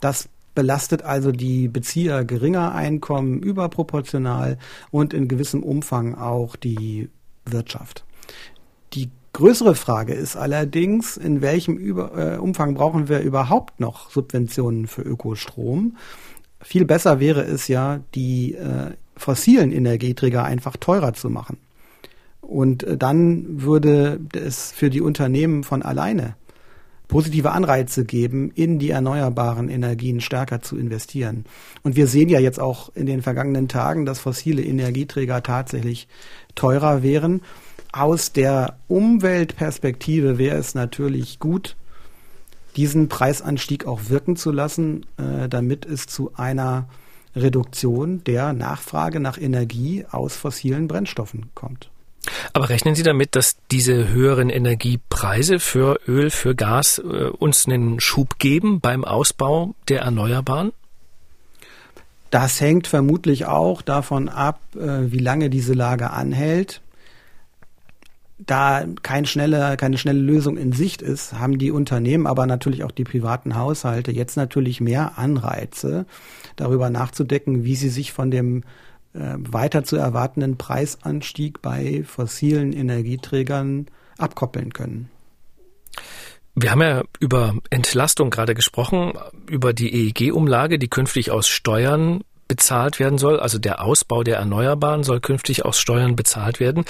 Das 0.00 0.28
belastet 0.54 1.02
also 1.02 1.30
die 1.30 1.68
Bezieher 1.68 2.24
geringer 2.24 2.74
Einkommen 2.74 3.38
überproportional 3.40 4.58
und 4.90 5.14
in 5.14 5.28
gewissem 5.28 5.62
Umfang 5.62 6.16
auch 6.16 6.56
die 6.56 7.10
Wirtschaft. 7.44 8.04
Die 8.92 9.08
größere 9.32 9.76
Frage 9.76 10.14
ist 10.14 10.36
allerdings, 10.36 11.16
in 11.16 11.42
welchem 11.42 11.76
Über 11.76 12.34
äh, 12.34 12.38
Umfang 12.38 12.74
brauchen 12.74 13.08
wir 13.08 13.20
überhaupt 13.20 13.78
noch 13.78 14.10
Subventionen 14.10 14.88
für 14.88 15.02
Ökostrom? 15.02 15.96
Viel 16.60 16.84
besser 16.84 17.20
wäre 17.20 17.42
es 17.42 17.68
ja, 17.68 18.00
die 18.16 18.54
äh, 18.54 18.94
fossilen 19.16 19.70
Energieträger 19.70 20.44
einfach 20.44 20.76
teurer 20.76 21.14
zu 21.14 21.30
machen. 21.30 21.58
Und 22.48 22.82
äh, 22.82 22.96
dann 22.96 23.62
würde 23.62 24.20
es 24.32 24.72
für 24.72 24.88
die 24.88 25.02
Unternehmen 25.02 25.64
von 25.64 25.82
alleine 25.82 26.34
positive 27.06 27.52
Anreize 27.52 28.04
geben, 28.04 28.50
in 28.54 28.78
die 28.78 28.90
erneuerbaren 28.90 29.68
Energien 29.68 30.20
stärker 30.20 30.60
zu 30.60 30.76
investieren. 30.76 31.44
Und 31.82 31.96
wir 31.96 32.06
sehen 32.06 32.28
ja 32.28 32.38
jetzt 32.38 32.60
auch 32.60 32.90
in 32.94 33.06
den 33.06 33.22
vergangenen 33.22 33.68
Tagen, 33.68 34.06
dass 34.06 34.18
fossile 34.18 34.62
Energieträger 34.62 35.42
tatsächlich 35.42 36.08
teurer 36.54 37.02
wären. 37.02 37.42
Aus 37.92 38.32
der 38.32 38.78
Umweltperspektive 38.88 40.38
wäre 40.38 40.56
es 40.56 40.74
natürlich 40.74 41.38
gut, 41.38 41.76
diesen 42.76 43.08
Preisanstieg 43.08 43.86
auch 43.86 44.08
wirken 44.08 44.36
zu 44.36 44.52
lassen, 44.52 45.04
äh, 45.16 45.48
damit 45.48 45.84
es 45.84 46.06
zu 46.06 46.32
einer 46.34 46.88
Reduktion 47.36 48.22
der 48.24 48.54
Nachfrage 48.54 49.20
nach 49.20 49.38
Energie 49.38 50.04
aus 50.10 50.36
fossilen 50.36 50.88
Brennstoffen 50.88 51.50
kommt. 51.54 51.90
Aber 52.52 52.68
rechnen 52.68 52.94
Sie 52.94 53.02
damit, 53.02 53.34
dass 53.36 53.56
diese 53.70 54.08
höheren 54.08 54.50
Energiepreise 54.50 55.60
für 55.60 56.00
Öl, 56.06 56.30
für 56.30 56.54
Gas 56.54 56.98
äh, 56.98 57.28
uns 57.28 57.66
einen 57.66 58.00
Schub 58.00 58.38
geben 58.38 58.80
beim 58.80 59.04
Ausbau 59.04 59.74
der 59.88 60.02
Erneuerbaren? 60.02 60.72
Das 62.30 62.60
hängt 62.60 62.86
vermutlich 62.86 63.46
auch 63.46 63.80
davon 63.82 64.28
ab, 64.28 64.60
äh, 64.76 65.10
wie 65.10 65.18
lange 65.18 65.48
diese 65.48 65.72
Lage 65.72 66.10
anhält. 66.10 66.82
Da 68.38 68.84
kein 69.02 69.26
schnelle, 69.26 69.76
keine 69.76 69.98
schnelle 69.98 70.20
Lösung 70.20 70.56
in 70.58 70.72
Sicht 70.72 71.02
ist, 71.02 71.32
haben 71.32 71.58
die 71.58 71.72
Unternehmen, 71.72 72.26
aber 72.26 72.46
natürlich 72.46 72.84
auch 72.84 72.92
die 72.92 73.04
privaten 73.04 73.56
Haushalte 73.56 74.12
jetzt 74.12 74.36
natürlich 74.36 74.80
mehr 74.80 75.18
Anreize, 75.18 76.06
darüber 76.54 76.88
nachzudenken, 76.88 77.64
wie 77.64 77.74
sie 77.74 77.88
sich 77.88 78.12
von 78.12 78.30
dem 78.30 78.62
äh, 79.18 79.36
weiter 79.38 79.84
zu 79.84 79.96
erwartenden 79.96 80.56
Preisanstieg 80.56 81.60
bei 81.60 82.04
fossilen 82.04 82.72
Energieträgern 82.72 83.86
abkoppeln 84.16 84.72
können. 84.72 85.10
Wir 86.54 86.72
haben 86.72 86.82
ja 86.82 87.02
über 87.20 87.54
Entlastung 87.70 88.30
gerade 88.30 88.54
gesprochen, 88.54 89.12
über 89.48 89.72
die 89.72 90.08
EEG-Umlage, 90.08 90.78
die 90.78 90.88
künftig 90.88 91.30
aus 91.30 91.48
Steuern 91.48 92.22
bezahlt 92.48 92.98
werden 92.98 93.18
soll. 93.18 93.38
Also 93.38 93.58
der 93.58 93.84
Ausbau 93.84 94.24
der 94.24 94.38
Erneuerbaren 94.38 95.04
soll 95.04 95.20
künftig 95.20 95.64
aus 95.64 95.78
Steuern 95.78 96.16
bezahlt 96.16 96.58
werden. 96.58 96.84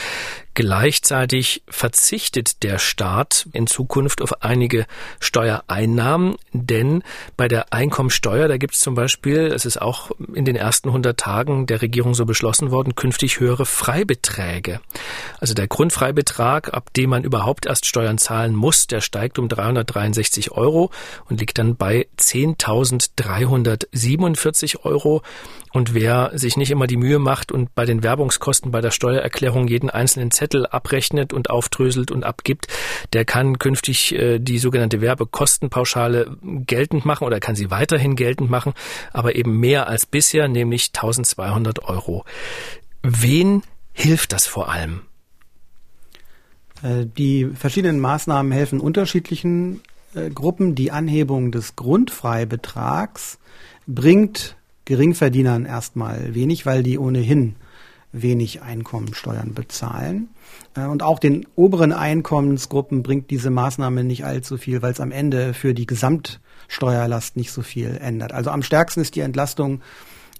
Gleichzeitig 0.58 1.62
verzichtet 1.68 2.64
der 2.64 2.80
Staat 2.80 3.46
in 3.52 3.68
Zukunft 3.68 4.20
auf 4.20 4.42
einige 4.42 4.86
Steuereinnahmen, 5.20 6.34
denn 6.52 7.04
bei 7.36 7.46
der 7.46 7.72
Einkommensteuer, 7.72 8.48
da 8.48 8.56
gibt 8.56 8.74
es 8.74 8.80
zum 8.80 8.96
Beispiel, 8.96 9.52
es 9.54 9.64
ist 9.64 9.80
auch 9.80 10.10
in 10.34 10.44
den 10.44 10.56
ersten 10.56 10.88
100 10.88 11.16
Tagen 11.16 11.66
der 11.66 11.80
Regierung 11.80 12.14
so 12.14 12.26
beschlossen 12.26 12.72
worden, 12.72 12.96
künftig 12.96 13.38
höhere 13.38 13.66
Freibeträge. 13.66 14.80
Also 15.38 15.54
der 15.54 15.68
Grundfreibetrag, 15.68 16.74
ab 16.74 16.92
dem 16.92 17.10
man 17.10 17.22
überhaupt 17.22 17.66
erst 17.66 17.86
Steuern 17.86 18.18
zahlen 18.18 18.56
muss, 18.56 18.88
der 18.88 19.00
steigt 19.00 19.38
um 19.38 19.48
363 19.48 20.50
Euro 20.50 20.90
und 21.28 21.38
liegt 21.38 21.58
dann 21.58 21.76
bei 21.76 22.08
10.347 22.18 24.84
Euro. 24.84 25.22
Und 25.72 25.94
wer 25.94 26.32
sich 26.34 26.56
nicht 26.56 26.72
immer 26.72 26.88
die 26.88 26.96
Mühe 26.96 27.20
macht 27.20 27.52
und 27.52 27.76
bei 27.76 27.84
den 27.84 28.02
Werbungskosten 28.02 28.72
bei 28.72 28.80
der 28.80 28.90
Steuererklärung 28.90 29.68
jeden 29.68 29.90
einzelnen 29.90 30.32
Zettel 30.32 30.47
abrechnet 30.54 31.32
und 31.32 31.50
aufdröselt 31.50 32.10
und 32.10 32.24
abgibt, 32.24 32.66
der 33.12 33.24
kann 33.24 33.58
künftig 33.58 34.14
äh, 34.14 34.38
die 34.38 34.58
sogenannte 34.58 35.00
Werbekostenpauschale 35.00 36.36
geltend 36.42 37.04
machen 37.04 37.24
oder 37.24 37.40
kann 37.40 37.56
sie 37.56 37.70
weiterhin 37.70 38.16
geltend 38.16 38.50
machen, 38.50 38.72
aber 39.12 39.36
eben 39.36 39.58
mehr 39.58 39.88
als 39.88 40.06
bisher, 40.06 40.48
nämlich 40.48 40.90
1200 40.94 41.84
Euro. 41.84 42.24
Wen 43.02 43.62
hilft 43.92 44.32
das 44.32 44.46
vor 44.46 44.70
allem? 44.70 45.02
Äh, 46.82 47.06
die 47.06 47.46
verschiedenen 47.46 48.00
Maßnahmen 48.00 48.52
helfen 48.52 48.80
unterschiedlichen 48.80 49.80
äh, 50.14 50.30
Gruppen. 50.30 50.74
Die 50.74 50.90
Anhebung 50.90 51.52
des 51.52 51.76
Grundfreibetrags 51.76 53.38
bringt 53.86 54.56
Geringverdienern 54.84 55.66
erstmal 55.66 56.34
wenig, 56.34 56.64
weil 56.64 56.82
die 56.82 56.98
ohnehin 56.98 57.56
wenig 58.12 58.62
Einkommensteuern 58.62 59.54
bezahlen. 59.54 60.28
Äh, 60.74 60.86
und 60.86 61.02
auch 61.02 61.18
den 61.18 61.46
oberen 61.56 61.92
Einkommensgruppen 61.92 63.02
bringt 63.02 63.30
diese 63.30 63.50
Maßnahme 63.50 64.04
nicht 64.04 64.24
allzu 64.24 64.56
viel, 64.56 64.82
weil 64.82 64.92
es 64.92 65.00
am 65.00 65.12
Ende 65.12 65.54
für 65.54 65.74
die 65.74 65.86
Gesamtsteuerlast 65.86 67.36
nicht 67.36 67.52
so 67.52 67.62
viel 67.62 67.98
ändert. 68.00 68.32
Also 68.32 68.50
am 68.50 68.62
stärksten 68.62 69.00
ist 69.00 69.14
die 69.14 69.20
Entlastung 69.20 69.80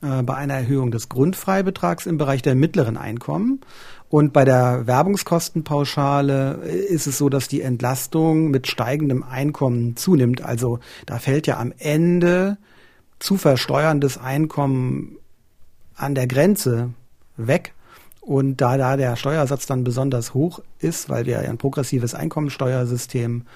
äh, 0.00 0.22
bei 0.22 0.34
einer 0.34 0.54
Erhöhung 0.54 0.90
des 0.90 1.08
Grundfreibetrags 1.08 2.06
im 2.06 2.18
Bereich 2.18 2.42
der 2.42 2.54
mittleren 2.54 2.96
Einkommen. 2.96 3.60
Und 4.08 4.32
bei 4.32 4.44
der 4.44 4.86
Werbungskostenpauschale 4.86 6.60
äh, 6.64 6.76
ist 6.76 7.06
es 7.06 7.18
so, 7.18 7.28
dass 7.28 7.48
die 7.48 7.60
Entlastung 7.60 8.50
mit 8.50 8.66
steigendem 8.66 9.22
Einkommen 9.22 9.96
zunimmt. 9.96 10.40
Also 10.40 10.78
da 11.04 11.18
fällt 11.18 11.46
ja 11.46 11.58
am 11.58 11.72
Ende 11.78 12.56
zu 13.18 13.36
versteuerndes 13.36 14.16
Einkommen 14.16 15.16
an 15.96 16.14
der 16.14 16.28
Grenze 16.28 16.94
weg. 17.38 17.72
Und 18.20 18.58
da 18.58 18.76
da 18.76 18.96
der 18.98 19.16
Steuersatz 19.16 19.64
dann 19.66 19.84
besonders 19.84 20.34
hoch 20.34 20.60
ist, 20.80 21.08
weil 21.08 21.24
wir 21.24 21.40
ein 21.40 21.56
progressives 21.56 22.14
Einkommensteuersystem 22.14 23.46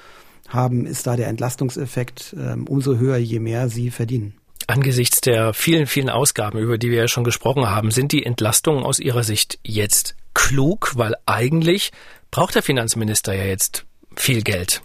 haben, 0.48 0.86
ist 0.86 1.06
da 1.06 1.16
der 1.16 1.28
Entlastungseffekt 1.28 2.34
äh, 2.38 2.56
umso 2.68 2.96
höher, 2.96 3.18
je 3.18 3.38
mehr 3.38 3.68
sie 3.68 3.90
verdienen. 3.90 4.34
Angesichts 4.66 5.20
der 5.20 5.52
vielen, 5.52 5.86
vielen 5.86 6.08
Ausgaben, 6.08 6.58
über 6.58 6.78
die 6.78 6.90
wir 6.90 6.98
ja 6.98 7.08
schon 7.08 7.24
gesprochen 7.24 7.68
haben, 7.68 7.90
sind 7.90 8.12
die 8.12 8.24
Entlastungen 8.24 8.84
aus 8.84 8.98
Ihrer 8.98 9.24
Sicht 9.24 9.58
jetzt 9.62 10.16
klug, 10.34 10.92
weil 10.94 11.14
eigentlich 11.26 11.90
braucht 12.30 12.54
der 12.54 12.62
Finanzminister 12.62 13.34
ja 13.34 13.44
jetzt 13.44 13.84
viel 14.16 14.42
Geld. 14.42 14.82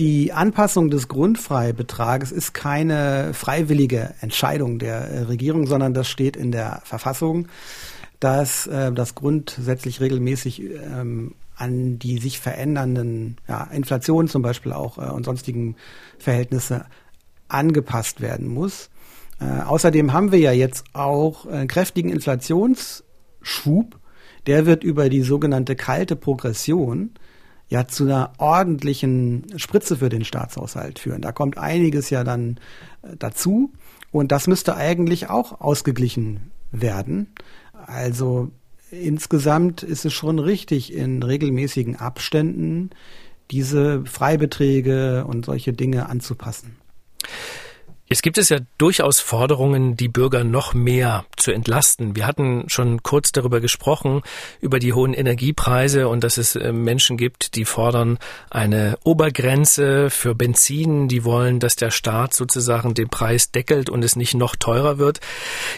Die 0.00 0.32
Anpassung 0.32 0.88
des 0.88 1.08
Grundfreibetrages 1.08 2.32
ist 2.32 2.54
keine 2.54 3.34
freiwillige 3.34 4.14
Entscheidung 4.22 4.78
der 4.78 4.96
äh, 4.96 5.18
Regierung, 5.24 5.66
sondern 5.66 5.92
das 5.92 6.08
steht 6.08 6.38
in 6.38 6.52
der 6.52 6.80
Verfassung, 6.84 7.48
dass 8.18 8.66
äh, 8.66 8.92
das 8.92 9.14
grundsätzlich 9.14 10.00
regelmäßig 10.00 10.62
ähm, 10.62 11.34
an 11.54 11.98
die 11.98 12.16
sich 12.16 12.40
verändernden 12.40 13.36
ja, 13.46 13.64
Inflation 13.64 14.26
zum 14.26 14.40
Beispiel 14.40 14.72
auch 14.72 14.96
äh, 14.96 15.10
und 15.10 15.26
sonstigen 15.26 15.76
Verhältnisse 16.18 16.86
angepasst 17.48 18.22
werden 18.22 18.48
muss. 18.48 18.88
Äh, 19.38 19.64
außerdem 19.64 20.14
haben 20.14 20.32
wir 20.32 20.38
ja 20.38 20.52
jetzt 20.52 20.86
auch 20.94 21.44
einen 21.44 21.68
kräftigen 21.68 22.08
Inflationsschub. 22.08 23.98
Der 24.46 24.64
wird 24.64 24.82
über 24.82 25.10
die 25.10 25.20
sogenannte 25.20 25.76
kalte 25.76 26.16
Progression 26.16 27.10
ja 27.70 27.86
zu 27.86 28.04
einer 28.04 28.32
ordentlichen 28.38 29.46
Spritze 29.56 29.96
für 29.96 30.08
den 30.08 30.24
Staatshaushalt 30.24 30.98
führen. 30.98 31.22
Da 31.22 31.32
kommt 31.32 31.56
einiges 31.56 32.10
ja 32.10 32.24
dann 32.24 32.58
äh, 33.02 33.16
dazu 33.18 33.72
und 34.10 34.32
das 34.32 34.46
müsste 34.48 34.76
eigentlich 34.76 35.30
auch 35.30 35.60
ausgeglichen 35.60 36.50
werden. 36.72 37.28
Also 37.72 38.50
insgesamt 38.90 39.82
ist 39.82 40.04
es 40.04 40.12
schon 40.12 40.38
richtig, 40.40 40.92
in 40.92 41.22
regelmäßigen 41.22 41.96
Abständen 41.96 42.90
diese 43.50 44.04
Freibeträge 44.04 45.24
und 45.24 45.46
solche 45.46 45.72
Dinge 45.72 46.08
anzupassen. 46.08 46.76
Jetzt 48.12 48.24
gibt 48.24 48.38
es 48.38 48.48
ja 48.48 48.58
durchaus 48.76 49.20
Forderungen, 49.20 49.94
die 49.94 50.08
Bürger 50.08 50.42
noch 50.42 50.74
mehr 50.74 51.24
zu 51.36 51.52
entlasten. 51.52 52.16
Wir 52.16 52.26
hatten 52.26 52.64
schon 52.66 53.04
kurz 53.04 53.30
darüber 53.30 53.60
gesprochen, 53.60 54.22
über 54.60 54.80
die 54.80 54.92
hohen 54.92 55.14
Energiepreise 55.14 56.08
und 56.08 56.24
dass 56.24 56.36
es 56.36 56.56
äh, 56.56 56.72
Menschen 56.72 57.16
gibt, 57.16 57.54
die 57.54 57.64
fordern 57.64 58.18
eine 58.50 58.98
Obergrenze 59.04 60.10
für 60.10 60.34
Benzin. 60.34 61.06
Die 61.06 61.24
wollen, 61.24 61.60
dass 61.60 61.76
der 61.76 61.92
Staat 61.92 62.34
sozusagen 62.34 62.94
den 62.94 63.08
Preis 63.08 63.52
deckelt 63.52 63.88
und 63.88 64.02
es 64.02 64.16
nicht 64.16 64.34
noch 64.34 64.56
teurer 64.56 64.98
wird. 64.98 65.20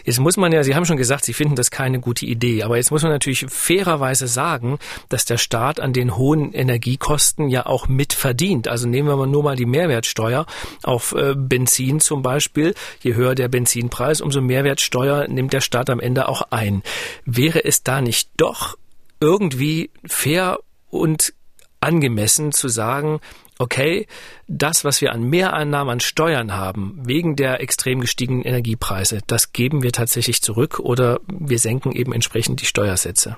Jetzt 0.06 0.18
muss 0.18 0.38
man 0.38 0.52
ja, 0.52 0.64
Sie 0.64 0.74
haben 0.74 0.86
schon 0.86 0.96
gesagt, 0.96 1.26
Sie 1.26 1.34
finden 1.34 1.54
das 1.54 1.70
keine 1.70 2.00
gute 2.00 2.24
Idee. 2.24 2.62
Aber 2.62 2.78
jetzt 2.78 2.90
muss 2.90 3.02
man 3.02 3.12
natürlich 3.12 3.44
fairerweise 3.50 4.26
sagen, 4.26 4.78
dass 5.10 5.26
der 5.26 5.36
Staat 5.36 5.80
an 5.80 5.92
den 5.92 6.16
hohen 6.16 6.54
Energiekosten 6.54 7.50
ja 7.50 7.66
auch 7.66 7.88
mitverdient. 7.88 8.68
Also 8.68 8.88
nehmen 8.88 9.08
wir 9.08 9.16
mal 9.16 9.26
nur 9.26 9.42
mal 9.42 9.56
die 9.56 9.66
Mehrwertsteuer 9.66 10.46
auf 10.82 11.12
äh, 11.12 11.34
Benzin 11.36 12.00
zum 12.00 12.21
Beispiel, 12.22 12.74
je 13.00 13.14
höher 13.14 13.34
der 13.34 13.48
Benzinpreis, 13.48 14.20
umso 14.20 14.40
Mehrwertsteuer 14.40 15.28
nimmt 15.28 15.52
der 15.52 15.60
Staat 15.60 15.90
am 15.90 16.00
Ende 16.00 16.28
auch 16.28 16.42
ein. 16.50 16.82
Wäre 17.24 17.64
es 17.64 17.82
da 17.82 18.00
nicht 18.00 18.30
doch 18.36 18.76
irgendwie 19.20 19.90
fair 20.04 20.58
und 20.90 21.34
angemessen 21.80 22.52
zu 22.52 22.68
sagen, 22.68 23.20
okay, 23.58 24.06
das, 24.48 24.84
was 24.84 25.00
wir 25.00 25.12
an 25.12 25.22
Mehreinnahmen 25.22 25.92
an 25.92 26.00
Steuern 26.00 26.52
haben, 26.52 27.00
wegen 27.04 27.36
der 27.36 27.60
extrem 27.60 28.00
gestiegenen 28.00 28.42
Energiepreise, 28.42 29.20
das 29.26 29.52
geben 29.52 29.82
wir 29.82 29.92
tatsächlich 29.92 30.42
zurück 30.42 30.78
oder 30.80 31.20
wir 31.26 31.58
senken 31.58 31.92
eben 31.92 32.12
entsprechend 32.12 32.60
die 32.60 32.66
Steuersätze? 32.66 33.36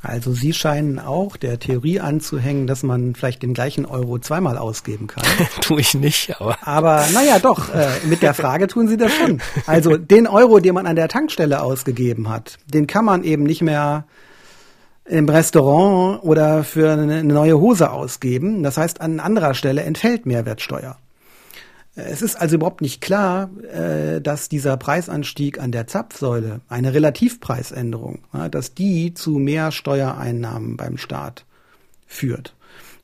Also 0.00 0.32
Sie 0.32 0.52
scheinen 0.52 1.00
auch 1.00 1.36
der 1.36 1.58
Theorie 1.58 1.98
anzuhängen, 1.98 2.68
dass 2.68 2.84
man 2.84 3.14
vielleicht 3.14 3.42
den 3.42 3.52
gleichen 3.52 3.84
Euro 3.84 4.18
zweimal 4.18 4.56
ausgeben 4.56 5.08
kann. 5.08 5.24
Tue 5.60 5.80
ich 5.80 5.94
nicht, 5.94 6.40
aber. 6.40 6.56
Aber 6.62 7.04
naja, 7.12 7.38
doch, 7.40 7.74
äh, 7.74 7.88
mit 8.06 8.22
der 8.22 8.34
Frage 8.34 8.68
tun 8.68 8.86
Sie 8.86 8.96
das 8.96 9.12
schon. 9.12 9.40
Also 9.66 9.96
den 9.96 10.28
Euro, 10.28 10.60
den 10.60 10.74
man 10.74 10.86
an 10.86 10.94
der 10.94 11.08
Tankstelle 11.08 11.62
ausgegeben 11.62 12.28
hat, 12.28 12.58
den 12.66 12.86
kann 12.86 13.04
man 13.04 13.24
eben 13.24 13.42
nicht 13.42 13.60
mehr 13.60 14.04
im 15.04 15.28
Restaurant 15.28 16.22
oder 16.22 16.62
für 16.64 16.92
eine 16.92 17.24
neue 17.24 17.58
Hose 17.58 17.90
ausgeben. 17.90 18.62
Das 18.62 18.76
heißt, 18.76 19.00
an 19.00 19.20
anderer 19.20 19.54
Stelle 19.54 19.82
entfällt 19.82 20.26
Mehrwertsteuer. 20.26 20.96
Es 22.06 22.22
ist 22.22 22.36
also 22.36 22.56
überhaupt 22.56 22.80
nicht 22.80 23.00
klar, 23.00 23.50
äh, 23.72 24.20
dass 24.20 24.48
dieser 24.48 24.76
Preisanstieg 24.76 25.60
an 25.60 25.72
der 25.72 25.86
Zapfsäule, 25.86 26.60
eine 26.68 26.94
Relativpreisänderung, 26.94 28.20
dass 28.50 28.74
die 28.74 29.14
zu 29.14 29.32
mehr 29.32 29.72
Steuereinnahmen 29.72 30.76
beim 30.76 30.96
Staat 30.96 31.44
führt. 32.06 32.54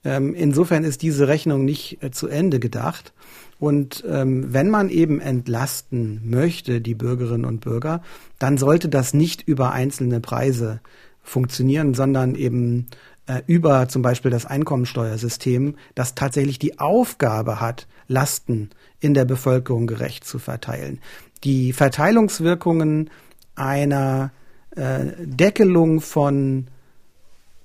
Ähm, 0.05 0.35
insofern 0.35 0.85
ist 0.85 1.03
diese 1.03 1.29
Rechnung 1.29 1.65
nicht 1.65 2.03
äh, 2.03 2.11
zu 2.11 2.29
Ende 2.29 2.61
gedacht. 2.61 3.13
Und 3.59 4.05
ähm, 4.07 4.53
wenn 4.53 4.69
man 4.69 4.91
eben 4.91 5.21
entlasten 5.21 6.21
möchte, 6.25 6.81
die 6.81 6.95
Bürgerinnen 6.95 7.45
und 7.45 7.61
Bürger, 7.61 8.03
dann 8.39 8.59
sollte 8.59 8.89
das 8.89 9.15
nicht 9.15 9.43
über 9.43 9.73
einzelne 9.73 10.21
Preise 10.21 10.81
funktionieren, 11.23 11.95
sondern 11.95 12.35
eben 12.35 12.89
äh, 13.27 13.41
über 13.47 13.89
zum 13.89 14.03
Beispiel 14.03 14.31
das 14.31 14.45
Einkommensteuersystem, 14.45 15.77
das 15.95 16.15
tatsächlich 16.15 16.59
die 16.59 16.79
Aufgabe 16.79 17.61
hat, 17.61 17.87
Lasten 18.07 18.71
in 19.05 19.13
der 19.13 19.27
Bevölkerung 19.27 19.87
gerecht 19.87 20.25
zu 20.25 20.39
verteilen. 20.39 20.99
Die 21.45 21.75
Verteilungswirkungen 21.75 23.11
einer 23.55 24.33
äh, 24.75 25.05
Deckelung 25.19 26.01
von 26.01 26.69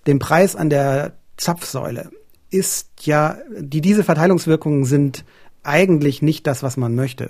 dem 0.05 0.19
Preis 0.19 0.57
an 0.57 0.69
der 0.69 1.13
Zapfsäule 1.37 2.11
ist 2.51 2.89
ja, 3.05 3.37
die, 3.57 3.79
diese 3.79 4.03
Verteilungswirkungen 4.03 4.83
sind 4.83 5.23
eigentlich 5.63 6.21
nicht 6.21 6.45
das, 6.45 6.61
was 6.61 6.75
man 6.75 6.93
möchte. 6.95 7.29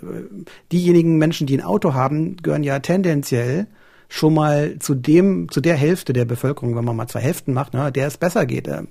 Diejenigen 0.71 1.17
Menschen, 1.17 1.45
die 1.45 1.57
ein 1.57 1.63
Auto 1.63 1.93
haben, 1.93 2.37
gehören 2.37 2.63
ja 2.63 2.79
tendenziell 2.79 3.67
schon 4.09 4.33
mal 4.33 4.79
zu 4.79 4.95
dem, 4.95 5.49
zu 5.49 5.61
der 5.61 5.75
Hälfte 5.75 6.13
der 6.13 6.25
Bevölkerung, 6.25 6.75
wenn 6.75 6.83
man 6.83 6.95
mal 6.95 7.07
zwei 7.07 7.21
Hälften 7.21 7.53
macht, 7.53 7.73
ne, 7.73 7.91
der 7.91 8.07
es 8.07 8.17
besser 8.17 8.47
geht. 8.47 8.67
Äh, 8.67 8.83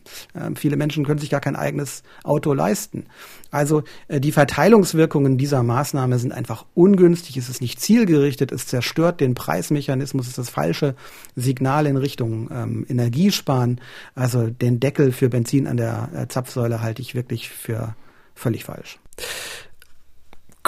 viele 0.54 0.76
Menschen 0.76 1.04
können 1.04 1.18
sich 1.18 1.28
gar 1.28 1.40
kein 1.40 1.56
eigenes 1.56 2.04
Auto 2.22 2.54
leisten. 2.54 3.06
Also 3.50 3.82
äh, 4.06 4.20
die 4.20 4.30
Verteilungswirkungen 4.30 5.36
dieser 5.36 5.64
Maßnahme 5.64 6.18
sind 6.20 6.32
einfach 6.32 6.64
ungünstig, 6.74 7.36
es 7.36 7.48
ist 7.48 7.60
nicht 7.60 7.80
zielgerichtet, 7.80 8.52
es 8.52 8.68
zerstört 8.68 9.20
den 9.20 9.34
Preismechanismus, 9.34 10.26
es 10.26 10.30
ist 10.30 10.38
das 10.38 10.50
falsche 10.50 10.94
Signal 11.34 11.86
in 11.86 11.96
Richtung 11.96 12.48
ähm, 12.52 12.86
Energiesparen. 12.88 13.80
Also 14.14 14.48
den 14.48 14.78
Deckel 14.78 15.10
für 15.10 15.28
Benzin 15.28 15.66
an 15.66 15.76
der 15.76 16.10
äh, 16.14 16.28
Zapfsäule 16.28 16.80
halte 16.80 17.02
ich 17.02 17.16
wirklich 17.16 17.48
für 17.48 17.96
völlig 18.36 18.64
falsch. 18.64 19.00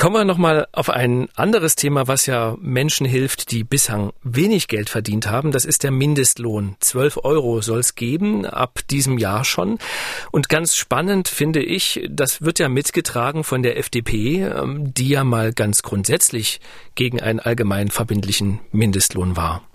Kommen 0.01 0.15
wir 0.15 0.25
nochmal 0.25 0.67
auf 0.73 0.89
ein 0.89 1.29
anderes 1.35 1.77
Thema, 1.77 2.09
was 2.09 2.25
ja 2.25 2.57
Menschen 2.59 3.05
hilft, 3.05 3.51
die 3.51 3.65
bislang 3.65 4.15
wenig 4.23 4.67
Geld 4.67 4.89
verdient 4.89 5.27
haben. 5.27 5.53
Das 5.53 5.67
ist 5.67 5.83
der 5.83 5.91
Mindestlohn. 5.91 6.77
12 6.81 7.19
Euro 7.23 7.61
soll 7.61 7.81
es 7.81 7.97
geben, 7.97 8.47
ab 8.47 8.81
diesem 8.89 9.19
Jahr 9.19 9.45
schon. 9.45 9.79
Und 10.31 10.49
ganz 10.49 10.75
spannend 10.75 11.29
finde 11.29 11.63
ich, 11.63 12.09
das 12.09 12.41
wird 12.41 12.59
ja 12.59 12.71
mitgetragen 12.71 13.45
von 13.45 13.63
der 13.63 13.77
FDP, 13.77 14.45
ähm, 14.45 14.95
die 14.95 15.11
ja 15.11 15.23
mal 15.23 15.53
ganz 15.53 15.83
grundsätzlich 15.83 16.61
gegen 16.95 17.21
einen 17.21 17.39
allgemein 17.39 17.91
verbindlichen 17.91 18.61
Mindestlohn 18.73 19.37
war 19.37 19.70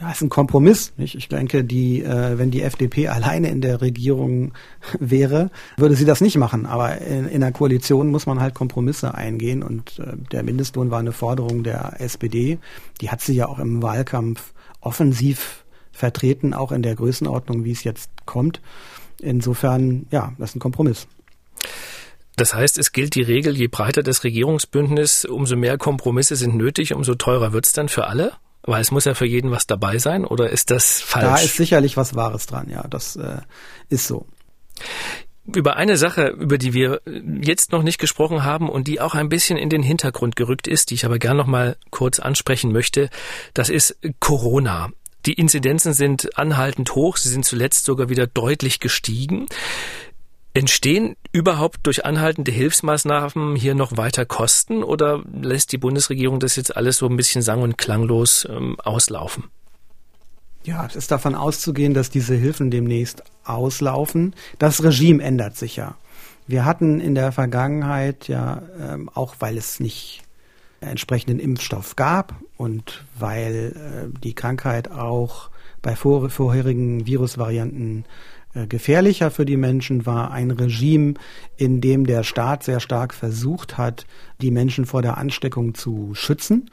ja, 0.00 0.10
ist 0.10 0.22
ein 0.22 0.28
Kompromiss. 0.28 0.92
Nicht? 0.96 1.14
Ich 1.14 1.28
denke, 1.28 1.64
die, 1.64 2.02
äh, 2.02 2.38
wenn 2.38 2.50
die 2.50 2.62
FDP 2.62 3.08
alleine 3.08 3.48
in 3.48 3.60
der 3.60 3.80
Regierung 3.80 4.52
wäre, 4.98 5.50
würde 5.76 5.96
sie 5.96 6.04
das 6.04 6.20
nicht 6.20 6.36
machen. 6.36 6.66
Aber 6.66 6.98
in, 6.98 7.28
in 7.28 7.40
der 7.40 7.52
Koalition 7.52 8.10
muss 8.10 8.26
man 8.26 8.40
halt 8.40 8.54
Kompromisse 8.54 9.14
eingehen. 9.14 9.62
Und 9.62 9.98
äh, 9.98 10.16
der 10.32 10.42
Mindestlohn 10.42 10.90
war 10.90 11.00
eine 11.00 11.12
Forderung 11.12 11.62
der 11.62 12.00
SPD. 12.00 12.58
Die 13.00 13.10
hat 13.10 13.20
sie 13.20 13.34
ja 13.34 13.48
auch 13.48 13.58
im 13.58 13.82
Wahlkampf 13.82 14.52
offensiv 14.80 15.64
vertreten, 15.90 16.54
auch 16.54 16.70
in 16.70 16.82
der 16.82 16.94
Größenordnung, 16.94 17.64
wie 17.64 17.72
es 17.72 17.82
jetzt 17.82 18.10
kommt. 18.24 18.60
Insofern, 19.20 20.06
ja, 20.10 20.32
das 20.38 20.50
ist 20.50 20.56
ein 20.56 20.60
Kompromiss. 20.60 21.08
Das 22.36 22.54
heißt, 22.54 22.78
es 22.78 22.92
gilt 22.92 23.16
die 23.16 23.22
Regel, 23.22 23.56
je 23.56 23.66
breiter 23.66 24.04
das 24.04 24.22
Regierungsbündnis, 24.22 25.24
umso 25.24 25.56
mehr 25.56 25.76
Kompromisse 25.76 26.36
sind 26.36 26.54
nötig, 26.54 26.94
umso 26.94 27.16
teurer 27.16 27.52
wird's 27.52 27.72
dann 27.72 27.88
für 27.88 28.06
alle? 28.06 28.34
Weil 28.68 28.82
es 28.82 28.90
muss 28.90 29.06
ja 29.06 29.14
für 29.14 29.24
jeden 29.24 29.50
was 29.50 29.66
dabei 29.66 29.96
sein, 29.98 30.26
oder 30.26 30.50
ist 30.50 30.70
das 30.70 31.00
falsch? 31.00 31.24
Da 31.24 31.36
ist 31.36 31.56
sicherlich 31.56 31.96
was 31.96 32.14
Wahres 32.14 32.44
dran, 32.44 32.68
ja, 32.68 32.86
das 32.86 33.16
äh, 33.16 33.38
ist 33.88 34.06
so. 34.06 34.26
Über 35.46 35.76
eine 35.76 35.96
Sache, 35.96 36.26
über 36.26 36.58
die 36.58 36.74
wir 36.74 37.00
jetzt 37.40 37.72
noch 37.72 37.82
nicht 37.82 37.98
gesprochen 37.98 38.44
haben 38.44 38.68
und 38.68 38.86
die 38.86 39.00
auch 39.00 39.14
ein 39.14 39.30
bisschen 39.30 39.56
in 39.56 39.70
den 39.70 39.82
Hintergrund 39.82 40.36
gerückt 40.36 40.68
ist, 40.68 40.90
die 40.90 40.96
ich 40.96 41.06
aber 41.06 41.18
gern 41.18 41.38
noch 41.38 41.46
mal 41.46 41.78
kurz 41.88 42.18
ansprechen 42.18 42.70
möchte, 42.70 43.08
das 43.54 43.70
ist 43.70 43.98
Corona. 44.20 44.90
Die 45.24 45.32
Inzidenzen 45.32 45.94
sind 45.94 46.38
anhaltend 46.38 46.94
hoch, 46.94 47.16
sie 47.16 47.30
sind 47.30 47.46
zuletzt 47.46 47.86
sogar 47.86 48.10
wieder 48.10 48.26
deutlich 48.26 48.80
gestiegen. 48.80 49.46
Entstehen 50.58 51.14
überhaupt 51.30 51.86
durch 51.86 52.04
anhaltende 52.04 52.50
Hilfsmaßnahmen 52.50 53.54
hier 53.54 53.76
noch 53.76 53.96
weiter 53.96 54.26
Kosten 54.26 54.82
oder 54.82 55.22
lässt 55.40 55.70
die 55.70 55.78
Bundesregierung 55.78 56.40
das 56.40 56.56
jetzt 56.56 56.76
alles 56.76 56.96
so 56.96 57.06
ein 57.06 57.16
bisschen 57.16 57.42
sang- 57.42 57.62
und 57.62 57.78
klanglos 57.78 58.44
ähm, 58.50 58.76
auslaufen? 58.80 59.44
Ja, 60.64 60.84
es 60.84 60.96
ist 60.96 61.12
davon 61.12 61.36
auszugehen, 61.36 61.94
dass 61.94 62.10
diese 62.10 62.34
Hilfen 62.34 62.72
demnächst 62.72 63.22
auslaufen. 63.44 64.34
Das 64.58 64.82
Regime 64.82 65.22
ändert 65.22 65.56
sich 65.56 65.76
ja. 65.76 65.94
Wir 66.48 66.64
hatten 66.64 67.00
in 67.00 67.14
der 67.14 67.30
Vergangenheit 67.30 68.26
ja, 68.26 68.62
ähm, 68.80 69.08
auch 69.14 69.36
weil 69.38 69.56
es 69.56 69.78
nicht 69.78 70.22
entsprechenden 70.80 71.38
Impfstoff 71.38 71.94
gab 71.94 72.34
und 72.56 73.04
weil 73.16 73.76
äh, 73.76 74.20
die 74.24 74.34
Krankheit 74.34 74.90
auch 74.90 75.50
bei 75.82 75.94
vor, 75.94 76.28
vorherigen 76.30 77.06
Virusvarianten 77.06 78.06
gefährlicher 78.66 79.30
für 79.30 79.44
die 79.44 79.56
Menschen 79.56 80.06
war 80.06 80.30
ein 80.30 80.50
Regime, 80.50 81.14
in 81.56 81.80
dem 81.80 82.06
der 82.06 82.24
Staat 82.24 82.64
sehr 82.64 82.80
stark 82.80 83.14
versucht 83.14 83.78
hat, 83.78 84.06
die 84.40 84.50
Menschen 84.50 84.86
vor 84.86 85.02
der 85.02 85.18
Ansteckung 85.18 85.74
zu 85.74 86.14
schützen. 86.14 86.70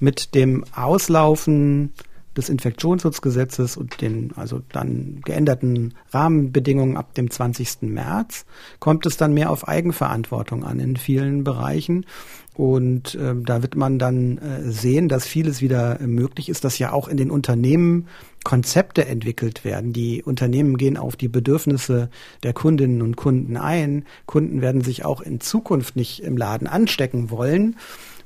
Mit 0.00 0.34
dem 0.34 0.64
Auslaufen 0.74 1.92
des 2.36 2.48
Infektionsschutzgesetzes 2.48 3.76
und 3.76 4.00
den 4.00 4.32
also 4.36 4.62
dann 4.72 5.20
geänderten 5.24 5.94
Rahmenbedingungen 6.10 6.96
ab 6.96 7.14
dem 7.14 7.30
20. 7.30 7.82
März 7.82 8.46
kommt 8.78 9.06
es 9.06 9.16
dann 9.16 9.34
mehr 9.34 9.50
auf 9.50 9.68
Eigenverantwortung 9.68 10.64
an 10.64 10.78
in 10.80 10.96
vielen 10.96 11.44
Bereichen. 11.44 12.06
Und 12.54 13.14
äh, 13.14 13.34
da 13.34 13.62
wird 13.62 13.76
man 13.76 13.98
dann 13.98 14.38
äh, 14.38 14.70
sehen, 14.70 15.08
dass 15.08 15.26
vieles 15.26 15.62
wieder 15.62 15.98
möglich 16.00 16.50
ist, 16.50 16.64
dass 16.64 16.78
ja 16.78 16.92
auch 16.92 17.08
in 17.08 17.16
den 17.16 17.30
Unternehmen 17.30 18.08
Konzepte 18.44 19.06
entwickelt 19.06 19.64
werden. 19.64 19.92
Die 19.92 20.22
Unternehmen 20.22 20.76
gehen 20.76 20.96
auf 20.98 21.16
die 21.16 21.28
Bedürfnisse 21.28 22.10
der 22.42 22.52
Kundinnen 22.52 23.00
und 23.00 23.16
Kunden 23.16 23.56
ein. 23.56 24.04
Kunden 24.26 24.60
werden 24.60 24.82
sich 24.82 25.04
auch 25.04 25.20
in 25.20 25.40
Zukunft 25.40 25.96
nicht 25.96 26.22
im 26.22 26.36
Laden 26.36 26.66
anstecken 26.66 27.30
wollen. 27.30 27.76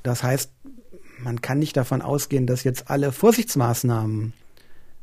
Das 0.03 0.23
heißt, 0.23 0.51
man 1.23 1.41
kann 1.41 1.59
nicht 1.59 1.77
davon 1.77 2.03
ausgehen, 2.03 2.47
dass 2.47 2.65
jetzt 2.65 2.91
alle 2.91 3.12
Vorsichtsmaßnahmen 3.12 4.33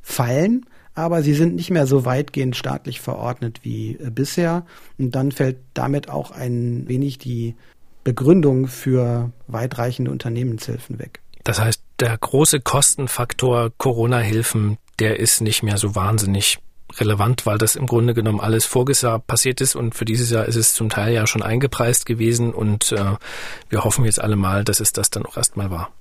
fallen, 0.02 0.66
aber 0.96 1.24
sie 1.24 1.34
sind 1.34 1.56
nicht 1.56 1.72
mehr 1.72 1.88
so 1.88 2.06
weitgehend 2.06 2.56
staatlich 2.56 3.00
verordnet 3.00 3.62
wie 3.64 3.96
äh, 3.96 4.12
bisher. 4.12 4.66
Und 4.98 5.16
dann 5.16 5.32
fällt 5.32 5.58
damit 5.74 6.10
auch 6.10 6.32
ein 6.32 6.88
wenig 6.88 7.18
die 7.18 7.56
Begründung 8.04 8.68
für 8.68 9.32
weitreichende 9.48 10.12
Unternehmenshilfen 10.12 11.00
weg. 11.00 11.22
Das 11.44 11.60
heißt, 11.60 11.82
der 12.00 12.18
große 12.18 12.62
Kostenfaktor 12.62 13.72
Corona-Hilfen, 13.78 14.78
der 15.00 15.20
ist 15.20 15.42
nicht 15.42 15.64
mehr 15.64 15.78
so 15.78 15.96
wahnsinnig 15.96 16.60
relevant, 17.00 17.46
weil 17.46 17.58
das 17.58 17.76
im 17.76 17.88
Grunde 17.88 18.14
genommen 18.14 18.40
alles 18.40 18.66
voriges 18.66 19.02
Jahr 19.02 19.20
passiert 19.20 19.62
ist 19.62 19.76
und 19.76 19.96
für 19.96 20.06
dieses 20.06 20.30
Jahr 20.30 20.46
ist 20.46 20.56
es 20.56 20.74
zum 20.74 20.90
Teil 20.90 21.14
ja 21.14 21.26
schon 21.28 21.42
eingepreist 21.42 22.06
gewesen 22.06 22.54
und 22.54 22.92
äh, 22.92 23.16
wir 23.70 23.84
hoffen 23.84 24.06
jetzt 24.06 24.22
alle 24.22 24.36
mal, 24.36 24.64
dass 24.64 24.80
es 24.80 24.94
das 24.94 25.10
dann 25.10 25.26
auch 25.26 25.38
erstmal 25.38 25.72
war. 25.72 25.92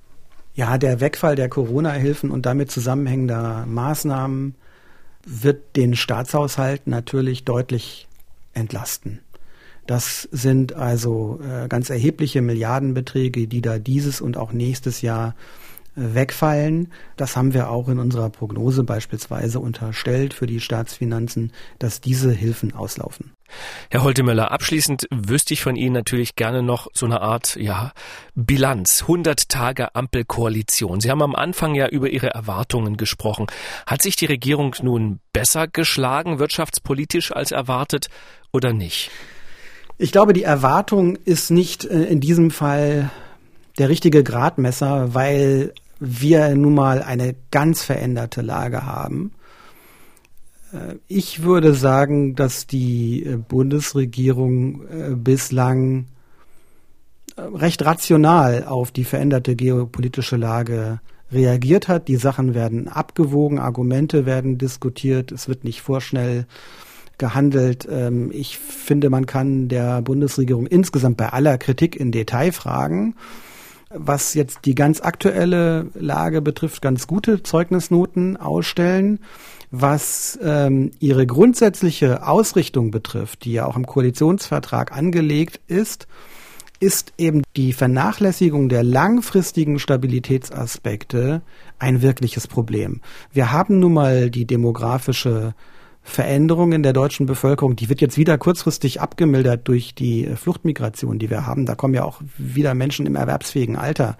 Ja, 0.55 0.77
der 0.77 0.99
Wegfall 0.99 1.35
der 1.35 1.49
Corona-Hilfen 1.49 2.29
und 2.29 2.45
damit 2.45 2.69
zusammenhängender 2.69 3.65
Maßnahmen 3.65 4.55
wird 5.25 5.75
den 5.75 5.95
Staatshaushalt 5.95 6.85
natürlich 6.85 7.43
deutlich 7.43 8.07
entlasten. 8.53 9.19
Das 9.85 10.27
sind 10.31 10.73
also 10.73 11.39
äh, 11.41 11.67
ganz 11.67 11.89
erhebliche 11.89 12.41
Milliardenbeträge, 12.41 13.47
die 13.47 13.61
da 13.61 13.79
dieses 13.79 14.21
und 14.21 14.37
auch 14.37 14.53
nächstes 14.53 15.01
Jahr 15.01 15.35
äh, 15.95 16.15
wegfallen. 16.15 16.91
Das 17.17 17.35
haben 17.35 17.53
wir 17.53 17.69
auch 17.69 17.89
in 17.89 17.99
unserer 17.99 18.29
Prognose 18.29 18.83
beispielsweise 18.83 19.59
unterstellt 19.59 20.33
für 20.33 20.47
die 20.47 20.61
Staatsfinanzen, 20.61 21.51
dass 21.79 22.01
diese 22.01 22.31
Hilfen 22.31 22.73
auslaufen. 22.73 23.31
Herr 23.91 24.03
Holtemöller, 24.03 24.51
abschließend 24.51 25.07
wüsste 25.11 25.53
ich 25.53 25.61
von 25.61 25.75
Ihnen 25.75 25.93
natürlich 25.93 26.35
gerne 26.35 26.63
noch 26.63 26.87
so 26.93 27.05
eine 27.05 27.21
Art, 27.21 27.55
ja, 27.57 27.91
Bilanz. 28.33 29.01
100 29.01 29.49
Tage 29.49 29.93
Ampelkoalition. 29.93 31.01
Sie 31.01 31.11
haben 31.11 31.21
am 31.21 31.35
Anfang 31.35 31.75
ja 31.75 31.87
über 31.87 32.09
Ihre 32.09 32.29
Erwartungen 32.29 32.97
gesprochen. 32.97 33.47
Hat 33.85 34.01
sich 34.01 34.15
die 34.15 34.25
Regierung 34.25 34.75
nun 34.81 35.19
besser 35.33 35.67
geschlagen, 35.67 36.39
wirtschaftspolitisch 36.39 37.31
als 37.31 37.51
erwartet 37.51 38.07
oder 38.51 38.73
nicht? 38.73 39.11
Ich 39.97 40.11
glaube, 40.11 40.33
die 40.33 40.43
Erwartung 40.43 41.17
ist 41.17 41.51
nicht 41.51 41.85
äh, 41.85 42.03
in 42.05 42.19
diesem 42.19 42.51
Fall 42.51 43.11
der 43.77 43.89
richtige 43.89 44.23
Gradmesser, 44.23 45.13
weil 45.13 45.73
wir 45.99 46.55
nun 46.55 46.73
mal 46.73 47.01
eine 47.01 47.35
ganz 47.51 47.83
veränderte 47.83 48.41
Lage 48.41 48.85
haben. 48.85 49.33
Äh, 50.73 50.95
ich 51.07 51.43
würde 51.43 51.75
sagen, 51.75 52.35
dass 52.35 52.65
die 52.65 53.23
äh, 53.23 53.37
Bundesregierung 53.37 54.81
bislang 55.23 56.07
recht 57.37 57.83
rational 57.83 58.65
auf 58.65 58.91
die 58.91 59.05
veränderte 59.05 59.55
geopolitische 59.55 60.37
Lage 60.37 60.99
reagiert 61.31 61.87
hat. 61.87 62.07
Die 62.07 62.15
Sachen 62.15 62.53
werden 62.53 62.87
abgewogen, 62.87 63.57
Argumente 63.57 64.27
werden 64.27 64.59
diskutiert, 64.59 65.31
es 65.31 65.47
wird 65.47 65.63
nicht 65.63 65.81
vorschnell 65.81 66.45
gehandelt. 67.23 67.87
Ähm, 67.89 68.31
ich 68.33 68.57
finde, 68.57 69.09
man 69.09 69.25
kann 69.25 69.69
der 69.69 70.01
Bundesregierung 70.01 70.67
insgesamt 70.67 71.15
bei 71.15 71.29
aller 71.29 71.57
Kritik 71.57 71.95
in 71.95 72.11
Detail 72.11 72.51
fragen. 72.51 73.15
Was 73.95 74.33
jetzt 74.33 74.65
die 74.65 74.75
ganz 74.75 74.99
aktuelle 74.99 75.87
Lage 75.93 76.41
betrifft, 76.41 76.81
ganz 76.81 77.07
gute 77.07 77.41
Zeugnisnoten 77.41 78.35
ausstellen. 78.35 79.19
Was 79.71 80.37
ähm, 80.43 80.91
ihre 80.99 81.25
grundsätzliche 81.25 82.27
Ausrichtung 82.27 82.91
betrifft, 82.91 83.45
die 83.45 83.53
ja 83.53 83.67
auch 83.67 83.77
im 83.77 83.85
Koalitionsvertrag 83.85 84.91
angelegt 84.91 85.61
ist, 85.67 86.07
ist 86.81 87.13
eben 87.17 87.43
die 87.55 87.71
Vernachlässigung 87.71 88.67
der 88.67 88.83
langfristigen 88.83 89.79
Stabilitätsaspekte 89.79 91.41
ein 91.79 92.01
wirkliches 92.01 92.47
Problem. 92.47 92.99
Wir 93.31 93.53
haben 93.53 93.79
nun 93.79 93.93
mal 93.93 94.29
die 94.29 94.45
demografische 94.45 95.55
Veränderung 96.03 96.73
in 96.73 96.83
der 96.83 96.93
deutschen 96.93 97.25
Bevölkerung, 97.25 97.75
die 97.75 97.89
wird 97.89 98.01
jetzt 98.01 98.17
wieder 98.17 98.37
kurzfristig 98.37 99.01
abgemildert 99.01 99.67
durch 99.67 99.95
die 99.95 100.25
äh, 100.25 100.35
Fluchtmigration, 100.35 101.17
die 101.17 101.29
wir 101.29 101.47
haben. 101.47 101.65
Da 101.65 101.75
kommen 101.75 101.93
ja 101.93 102.03
auch 102.03 102.21
wieder 102.37 102.73
Menschen 102.73 103.05
im 103.05 103.15
erwerbsfähigen 103.15 103.77
Alter 103.77 104.17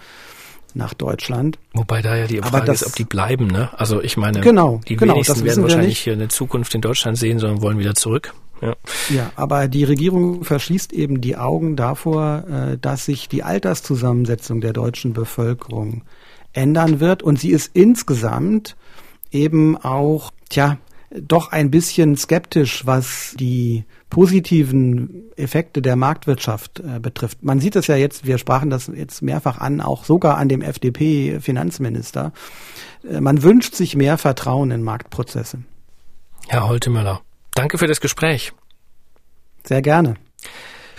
nach 0.73 0.93
Deutschland. 0.93 1.59
Wobei 1.73 2.01
da 2.01 2.15
ja 2.15 2.25
die 2.25 2.37
Frage 2.37 2.65
das, 2.65 2.81
ist, 2.81 2.87
ob 2.87 2.95
die 2.95 3.03
bleiben, 3.03 3.47
ne? 3.47 3.69
Also 3.77 4.01
ich 4.01 4.17
meine, 4.17 4.41
genau, 4.41 4.81
die 4.87 4.95
genau, 4.95 5.13
wenigsten 5.13 5.43
werden 5.43 5.63
wahrscheinlich 5.63 5.99
hier 5.99 6.13
eine 6.13 6.29
Zukunft 6.29 6.73
in 6.73 6.81
Deutschland 6.81 7.17
sehen, 7.17 7.37
sondern 7.37 7.61
wollen 7.61 7.77
wieder 7.77 7.93
zurück. 7.95 8.33
Ja. 8.61 8.75
ja, 9.09 9.31
aber 9.35 9.67
die 9.67 9.83
Regierung 9.83 10.45
verschließt 10.45 10.93
eben 10.93 11.19
die 11.19 11.35
Augen 11.35 11.75
davor, 11.75 12.45
äh, 12.47 12.77
dass 12.77 13.05
sich 13.05 13.27
die 13.27 13.43
Alterszusammensetzung 13.43 14.61
der 14.61 14.71
deutschen 14.71 15.11
Bevölkerung 15.11 16.03
ändern 16.53 16.99
wird 17.01 17.23
und 17.23 17.39
sie 17.39 17.51
ist 17.51 17.71
insgesamt 17.73 18.77
eben 19.31 19.75
auch, 19.75 20.31
tja, 20.49 20.77
doch 21.21 21.51
ein 21.51 21.69
bisschen 21.69 22.15
skeptisch, 22.15 22.85
was 22.85 23.35
die 23.39 23.85
positiven 24.09 25.31
Effekte 25.35 25.81
der 25.81 25.95
Marktwirtschaft 25.95 26.79
äh, 26.79 26.99
betrifft. 26.99 27.43
Man 27.43 27.59
sieht 27.59 27.75
es 27.75 27.87
ja 27.87 27.95
jetzt, 27.95 28.25
wir 28.25 28.37
sprachen 28.37 28.69
das 28.69 28.87
jetzt 28.87 29.21
mehrfach 29.21 29.59
an, 29.59 29.81
auch 29.81 30.05
sogar 30.05 30.37
an 30.37 30.49
dem 30.49 30.61
FDP-Finanzminister. 30.61 32.31
Äh, 33.09 33.21
man 33.21 33.43
wünscht 33.43 33.75
sich 33.75 33.95
mehr 33.95 34.17
Vertrauen 34.17 34.71
in 34.71 34.83
Marktprozesse. 34.83 35.59
Herr 36.47 36.67
Holtemöller, 36.67 37.21
danke 37.53 37.77
für 37.77 37.87
das 37.87 38.01
Gespräch. 38.01 38.53
Sehr 39.63 39.81
gerne. 39.81 40.15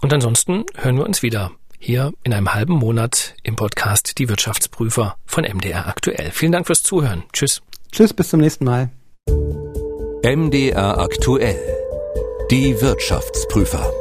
und 0.00 0.12
ansonsten 0.12 0.64
hören 0.76 0.96
wir 0.96 1.06
uns 1.06 1.22
wieder 1.22 1.52
hier 1.78 2.12
in 2.24 2.32
einem 2.32 2.54
halben 2.54 2.74
Monat 2.74 3.34
im 3.42 3.56
Podcast 3.56 4.18
Die 4.18 4.28
Wirtschaftsprüfer 4.28 5.16
von 5.26 5.44
MDR 5.44 5.86
aktuell. 5.86 6.30
Vielen 6.30 6.52
Dank 6.52 6.66
fürs 6.66 6.82
Zuhören. 6.82 7.24
Tschüss. 7.32 7.62
Tschüss, 7.92 8.12
bis 8.12 8.30
zum 8.30 8.40
nächsten 8.40 8.64
Mal. 8.64 8.90
MDR 10.22 10.98
aktuell. 10.98 11.58
Die 12.50 12.80
Wirtschaftsprüfer. 12.80 13.92